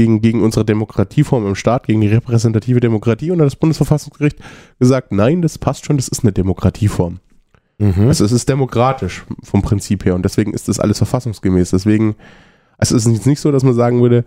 [0.00, 4.38] gegen, gegen unsere Demokratieform im Staat, gegen die repräsentative Demokratie und hat das Bundesverfassungsgericht
[4.78, 7.20] gesagt, nein, das passt schon, das ist eine Demokratieform.
[7.78, 8.08] Mhm.
[8.08, 11.70] Also es ist demokratisch vom Prinzip her und deswegen ist das alles verfassungsgemäß.
[11.70, 12.16] Deswegen,
[12.78, 14.24] also es ist jetzt nicht so, dass man sagen würde,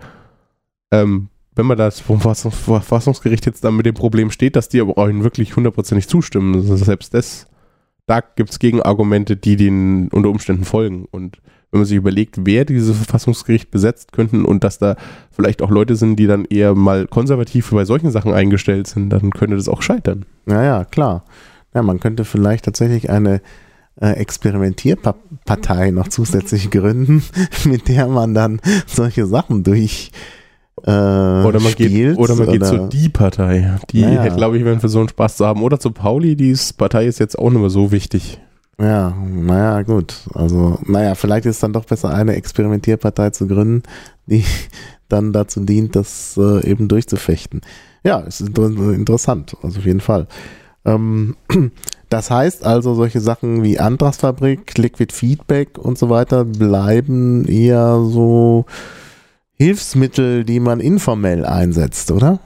[0.92, 4.80] ähm, wenn man das vom Verfassungs- Verfassungsgericht jetzt dann mit dem Problem steht, dass die
[4.80, 6.56] aber auch ihnen wirklich hundertprozentig zustimmen.
[6.56, 7.48] Also selbst das,
[8.06, 11.06] da gibt es Gegenargumente, die den unter Umständen folgen.
[11.10, 11.38] Und
[11.74, 14.96] wenn man sich überlegt, wer dieses Verfassungsgericht besetzt könnten und dass da
[15.32, 19.32] vielleicht auch Leute sind, die dann eher mal konservativ bei solchen Sachen eingestellt sind, dann
[19.32, 20.24] könnte das auch scheitern.
[20.46, 21.26] Ja, ja, klar.
[21.74, 23.42] Ja, man könnte vielleicht tatsächlich eine
[24.00, 27.24] äh, Experimentierpartei noch zusätzlich gründen,
[27.66, 30.12] mit der man dann solche Sachen durch
[30.84, 33.78] äh, Oder man spielt, geht, oder man geht oder- zu die Partei.
[33.92, 34.22] Die Naja.
[34.22, 35.64] hätte, glaube ich, wenn für so einen Spaß zu haben.
[35.64, 38.40] Oder zu Pauli, die Partei ist jetzt auch nicht mehr so wichtig.
[38.80, 40.16] Ja, naja, gut.
[40.34, 43.84] Also, naja, vielleicht ist es dann doch besser, eine Experimentierpartei zu gründen,
[44.26, 44.44] die
[45.10, 47.62] dann dazu dient, das äh, eben durchzufechten.
[48.04, 50.28] Ja, ist inter interessant, also auf jeden Fall.
[50.86, 51.36] Ähm,
[52.10, 58.66] das heißt also, solche Sachen wie Antragsfabrik, Liquid Feedback und so weiter bleiben eher so
[59.56, 62.40] Hilfsmittel, die man informell einsetzt, oder?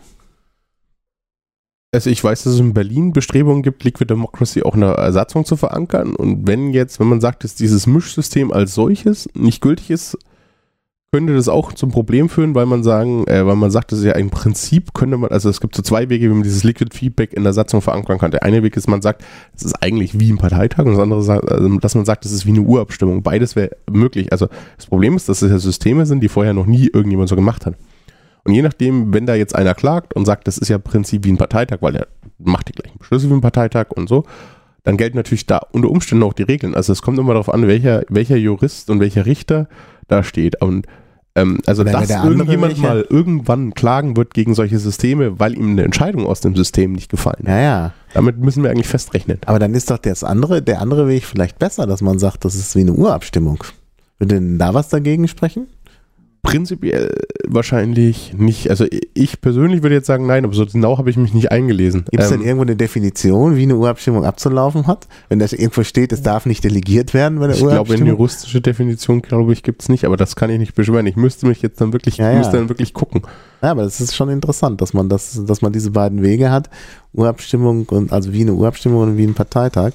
[1.92, 5.56] Also ich weiß, dass es in Berlin Bestrebungen gibt, Liquid Democracy auch eine Ersatzung zu
[5.56, 6.16] verankern.
[6.16, 10.18] Und wenn jetzt, wenn man sagt, dass dieses Mischsystem als solches nicht gültig ist,
[11.14, 14.06] könnte das auch zum Problem führen, weil man sagen, äh, weil man sagt, das ist
[14.06, 16.94] ja im Prinzip könnte man, also es gibt so zwei Wege, wie man dieses Liquid
[16.94, 18.32] Feedback in der Satzung verankern kann.
[18.32, 19.24] Der eine Weg ist, man sagt,
[19.56, 21.20] es ist eigentlich wie ein Parteitag und das andere,
[21.50, 23.24] also, dass man sagt, es ist wie eine Urabstimmung.
[23.24, 24.34] Beides wäre möglich.
[24.34, 27.38] Also das Problem ist, dass es ja Systeme sind, die vorher noch nie irgendjemand so
[27.38, 27.76] gemacht hat.
[28.48, 31.26] Und je nachdem, wenn da jetzt einer klagt und sagt, das ist ja im Prinzip
[31.26, 34.24] wie ein Parteitag, weil er macht die gleichen Beschlüsse wie ein Parteitag und so,
[34.86, 36.74] dann gelten natürlich da unter Umständen auch die Regeln.
[36.74, 39.68] Also es kommt immer darauf an, welcher, welcher Jurist und welcher Richter
[40.08, 40.62] da steht.
[40.62, 40.88] Und
[41.36, 45.84] ähm, also, Oder dass irgendjemand mal irgendwann klagen wird gegen solche Systeme, weil ihm eine
[45.84, 47.50] Entscheidung aus dem System nicht gefallen hat.
[47.50, 47.94] Ja, ja.
[48.14, 49.40] Damit müssen wir eigentlich festrechnen.
[49.46, 52.56] Aber dann ist doch das andere, der andere Weg vielleicht besser, dass man sagt, das
[52.56, 53.62] ist wie eine Urabstimmung.
[54.20, 55.68] Würde denn da was dagegen sprechen?
[56.48, 57.14] Prinzipiell
[57.48, 58.70] wahrscheinlich nicht.
[58.70, 62.06] Also ich persönlich würde jetzt sagen, nein, aber so genau habe ich mich nicht eingelesen.
[62.10, 65.08] Gibt es Ähm, denn irgendwo eine Definition, wie eine Urabstimmung abzulaufen hat?
[65.30, 68.08] Wenn das irgendwo steht, es darf nicht delegiert werden bei der Ich glaube, eine Urabstimmung?
[68.18, 71.06] juristische Definition, glaube ich, gibt es nicht, aber das kann ich nicht beschwören.
[71.08, 72.38] Ich müsste mich jetzt dann wirklich, Ja, ja.
[72.38, 73.22] müsste dann wirklich gucken.
[73.62, 76.70] ja, aber das ist schon interessant, dass man das, dass man diese beiden Wege hat.
[77.14, 79.94] Urabstimmung und also wie eine Urabstimmung und wie ein Parteitag.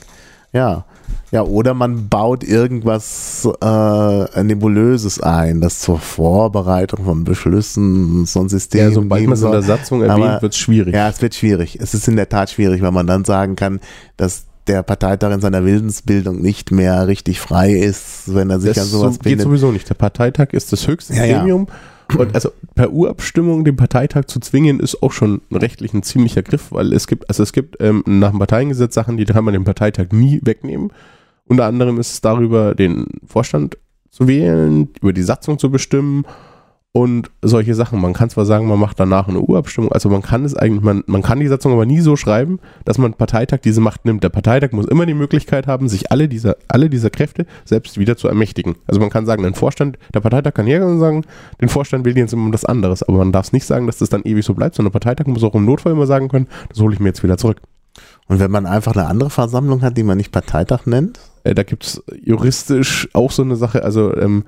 [0.53, 0.85] Ja.
[1.31, 8.51] Ja, oder man baut irgendwas äh, Nebulöses ein, das zur Vorbereitung von Beschlüssen so ein
[8.51, 10.95] System Ja, sobald man es in der Satzung erwähnt, wird es schwierig.
[10.95, 11.79] Ja, es wird schwierig.
[11.81, 13.81] Es ist in der Tat schwierig, weil man dann sagen kann,
[14.19, 18.75] dass der Parteitag in seiner Willensbildung nicht mehr richtig frei ist, wenn er sich an
[18.75, 19.45] das sowas so, geht bindet.
[19.45, 19.89] sowieso nicht.
[19.89, 21.67] Der Parteitag ist das höchste Ja, ja.
[22.19, 26.73] Und also per Urabstimmung den Parteitag zu zwingen, ist auch schon rechtlich ein ziemlicher Griff,
[26.73, 29.65] weil es gibt, also es gibt ähm, nach dem Parteiengesetz Sachen, die kann man dem
[29.65, 30.93] Parteitag nie wegnehmen.
[31.47, 33.79] Unter anderem ist es darüber, den Vorstand
[34.11, 36.25] zu wählen, über die Satzung zu bestimmen
[36.93, 38.01] und solche Sachen.
[38.01, 41.03] Man kann zwar sagen, man macht danach eine Urabstimmung, also man kann es eigentlich, man,
[41.07, 44.23] man kann die Satzung aber nie so schreiben, dass man Parteitag diese Macht nimmt.
[44.23, 48.17] Der Parteitag muss immer die Möglichkeit haben, sich alle dieser, alle dieser Kräfte selbst wieder
[48.17, 48.77] zu ermächtigen.
[48.87, 51.25] Also man kann sagen, ein Vorstand, der Parteitag kann hergehen und sagen,
[51.61, 54.11] den Vorstand will jetzt immer was anderes, aber man darf es nicht sagen, dass das
[54.11, 56.81] dann ewig so bleibt, sondern der Parteitag muss auch im Notfall immer sagen können, das
[56.81, 57.63] hole ich mir jetzt wieder zurück.
[58.29, 61.63] Und wenn man einfach eine andere Versammlung hat, die man nicht Parteitag nennt, Äh, da
[61.63, 64.45] gibt es juristisch auch so eine Sache, also ähm,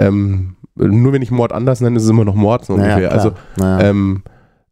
[0.00, 3.08] ähm, nur wenn ich Mord anders nenne, ist es immer noch Mord so ungefähr.
[3.08, 3.12] klar.
[3.12, 3.88] also naja.
[3.88, 4.22] ähm,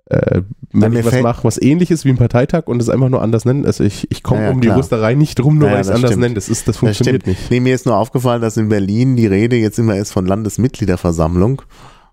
[0.07, 3.21] äh, wenn ich was mache, was ähnlich ist wie ein Parteitag und es einfach nur
[3.21, 3.67] anders nennen.
[3.67, 4.75] Also ich, ich komme ja, um klar.
[4.75, 6.35] die Rüsterei nicht drum, nur weil ich es anders nenne.
[6.35, 7.51] Das, ist, das funktioniert das nicht.
[7.51, 11.63] Nee, mir ist nur aufgefallen, dass in Berlin die Rede jetzt immer ist von Landesmitgliederversammlung.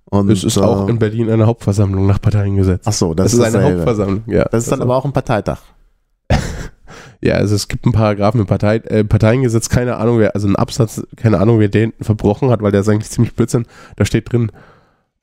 [0.05, 2.83] Und, es ist äh, auch in Berlin eine Hauptversammlung nach Parteiengesetz.
[2.85, 4.23] Ach so, das, das ist, ist eine Hauptversammlung.
[4.27, 5.59] Ja, das ist dann aber auch ein Parteitag.
[7.25, 10.55] Ja, also es gibt einen Paragraphen im Partei, äh, Parteiengesetz, keine Ahnung, wer, also ein
[10.55, 13.65] Absatz, keine Ahnung, wer den verbrochen hat, weil der ist eigentlich ziemlich blödsinn.
[13.95, 14.51] Da steht drin,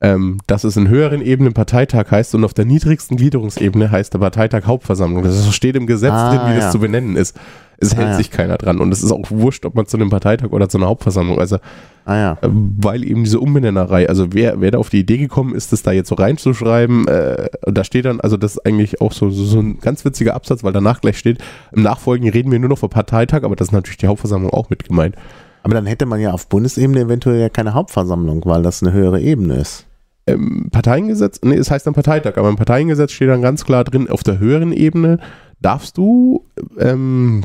[0.01, 4.19] ähm, dass es in höheren Ebenen Parteitag heißt und auf der niedrigsten Gliederungsebene heißt der
[4.19, 5.23] Parteitag Hauptversammlung.
[5.23, 6.65] Das steht im Gesetz ah, drin, wie ja.
[6.65, 7.39] das zu benennen ist.
[7.77, 8.13] Es ah, hält ja.
[8.15, 10.77] sich keiner dran und es ist auch wurscht, ob man zu einem Parteitag oder zu
[10.77, 11.39] einer Hauptversammlung.
[11.39, 11.57] Also,
[12.05, 12.31] ah, ja.
[12.41, 15.83] äh, weil eben diese Umbenennerei, also wer, wer da auf die Idee gekommen ist, das
[15.83, 19.43] da jetzt so reinzuschreiben, äh, da steht dann, also das ist eigentlich auch so, so,
[19.43, 22.79] so ein ganz witziger Absatz, weil danach gleich steht, im Nachfolgen reden wir nur noch
[22.79, 25.15] vor Parteitag, aber das ist natürlich die Hauptversammlung auch mit gemeint.
[25.63, 29.21] Aber dann hätte man ja auf Bundesebene eventuell ja keine Hauptversammlung, weil das eine höhere
[29.21, 29.87] Ebene ist
[30.25, 34.09] im Parteiengesetz, nee, es heißt dann Parteitag, aber im Parteiengesetz steht dann ganz klar drin,
[34.09, 35.19] auf der höheren Ebene
[35.59, 36.45] darfst du
[36.79, 37.43] ähm,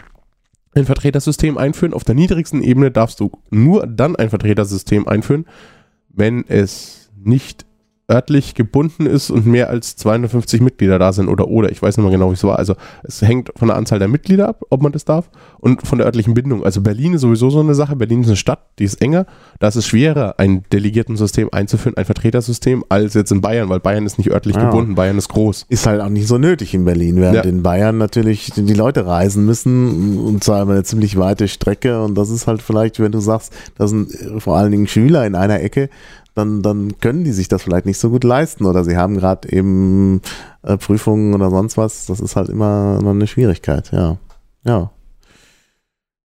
[0.75, 5.47] ein Vertretersystem einführen, auf der niedrigsten Ebene darfst du nur dann ein Vertretersystem einführen,
[6.09, 7.67] wenn es nicht
[8.11, 11.71] örtlich gebunden ist und mehr als 250 Mitglieder da sind oder oder.
[11.71, 12.59] Ich weiß nicht mehr genau, wie es war.
[12.59, 15.29] Also es hängt von der Anzahl der Mitglieder ab, ob man das darf
[15.59, 16.65] und von der örtlichen Bindung.
[16.65, 17.97] Also Berlin ist sowieso so eine Sache.
[17.97, 19.27] Berlin ist eine Stadt, die ist enger.
[19.61, 24.07] Da ist es schwerer, ein Delegiertensystem einzuführen, ein Vertretersystem, als jetzt in Bayern, weil Bayern
[24.07, 24.65] ist nicht örtlich ja.
[24.65, 24.95] gebunden.
[24.95, 25.67] Bayern ist groß.
[25.69, 27.43] Ist halt auch nicht so nötig in Berlin, während ja.
[27.43, 32.17] in Bayern natürlich die Leute reisen müssen und zwar über eine ziemlich weite Strecke und
[32.17, 35.61] das ist halt vielleicht, wenn du sagst, das sind vor allen Dingen Schüler in einer
[35.61, 35.91] Ecke,
[36.39, 39.53] dann, dann können die sich das vielleicht nicht so gut leisten oder sie haben gerade
[39.53, 40.23] eben
[40.63, 42.07] äh, Prüfungen oder sonst was.
[42.07, 44.17] Das ist halt immer, immer eine Schwierigkeit, ja.
[44.65, 44.91] Ja.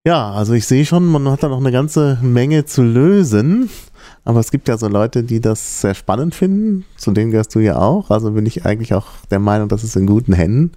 [0.06, 3.70] Ja, also ich sehe schon, man hat da noch eine ganze Menge zu lösen.
[4.24, 6.84] Aber es gibt ja so Leute, die das sehr spannend finden.
[6.96, 8.10] Zu denen gehörst du ja auch.
[8.10, 10.72] Also bin ich eigentlich auch der Meinung, das ist in guten Händen.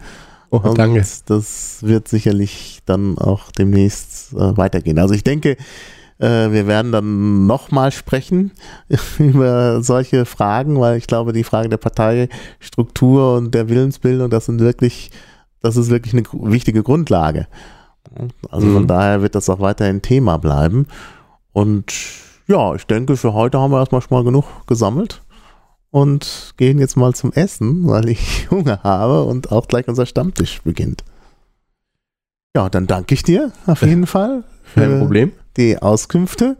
[0.50, 1.06] Oh, Und danke.
[1.26, 4.98] Das wird sicherlich dann auch demnächst äh, weitergehen.
[4.98, 5.58] Also ich denke,
[6.20, 8.52] äh, wir werden dann nochmal sprechen
[9.20, 14.60] über solche Fragen, weil ich glaube, die Frage der Parteistruktur und der Willensbildung, das sind
[14.60, 15.12] wirklich,
[15.62, 17.48] das ist wirklich eine wichtige Grundlage.
[18.50, 18.74] Also mhm.
[18.74, 20.88] von daher wird das auch weiterhin Thema bleiben.
[21.54, 21.94] Und
[22.48, 25.22] ja, ich denke, für heute haben wir erstmal schon mal genug gesammelt
[25.92, 30.62] und gehen jetzt mal zum Essen, weil ich Hunger habe und auch gleich unser Stammtisch
[30.64, 31.04] beginnt.
[32.56, 34.44] Ja, dann danke ich dir auf jeden Fall.
[34.76, 36.58] Kein Problem die Auskünfte.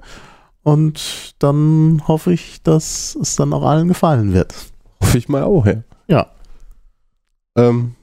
[0.64, 4.54] Und dann hoffe ich, dass es dann auch allen gefallen wird.
[5.02, 5.84] Hoffe ich mal auch, ja.
[6.08, 6.28] Ja.
[7.56, 7.96] Ähm,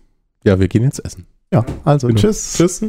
[0.44, 1.26] ja, wir gehen jetzt essen.
[1.52, 2.20] Ja, also genau.
[2.20, 2.54] tschüss.
[2.56, 2.84] Tschüss.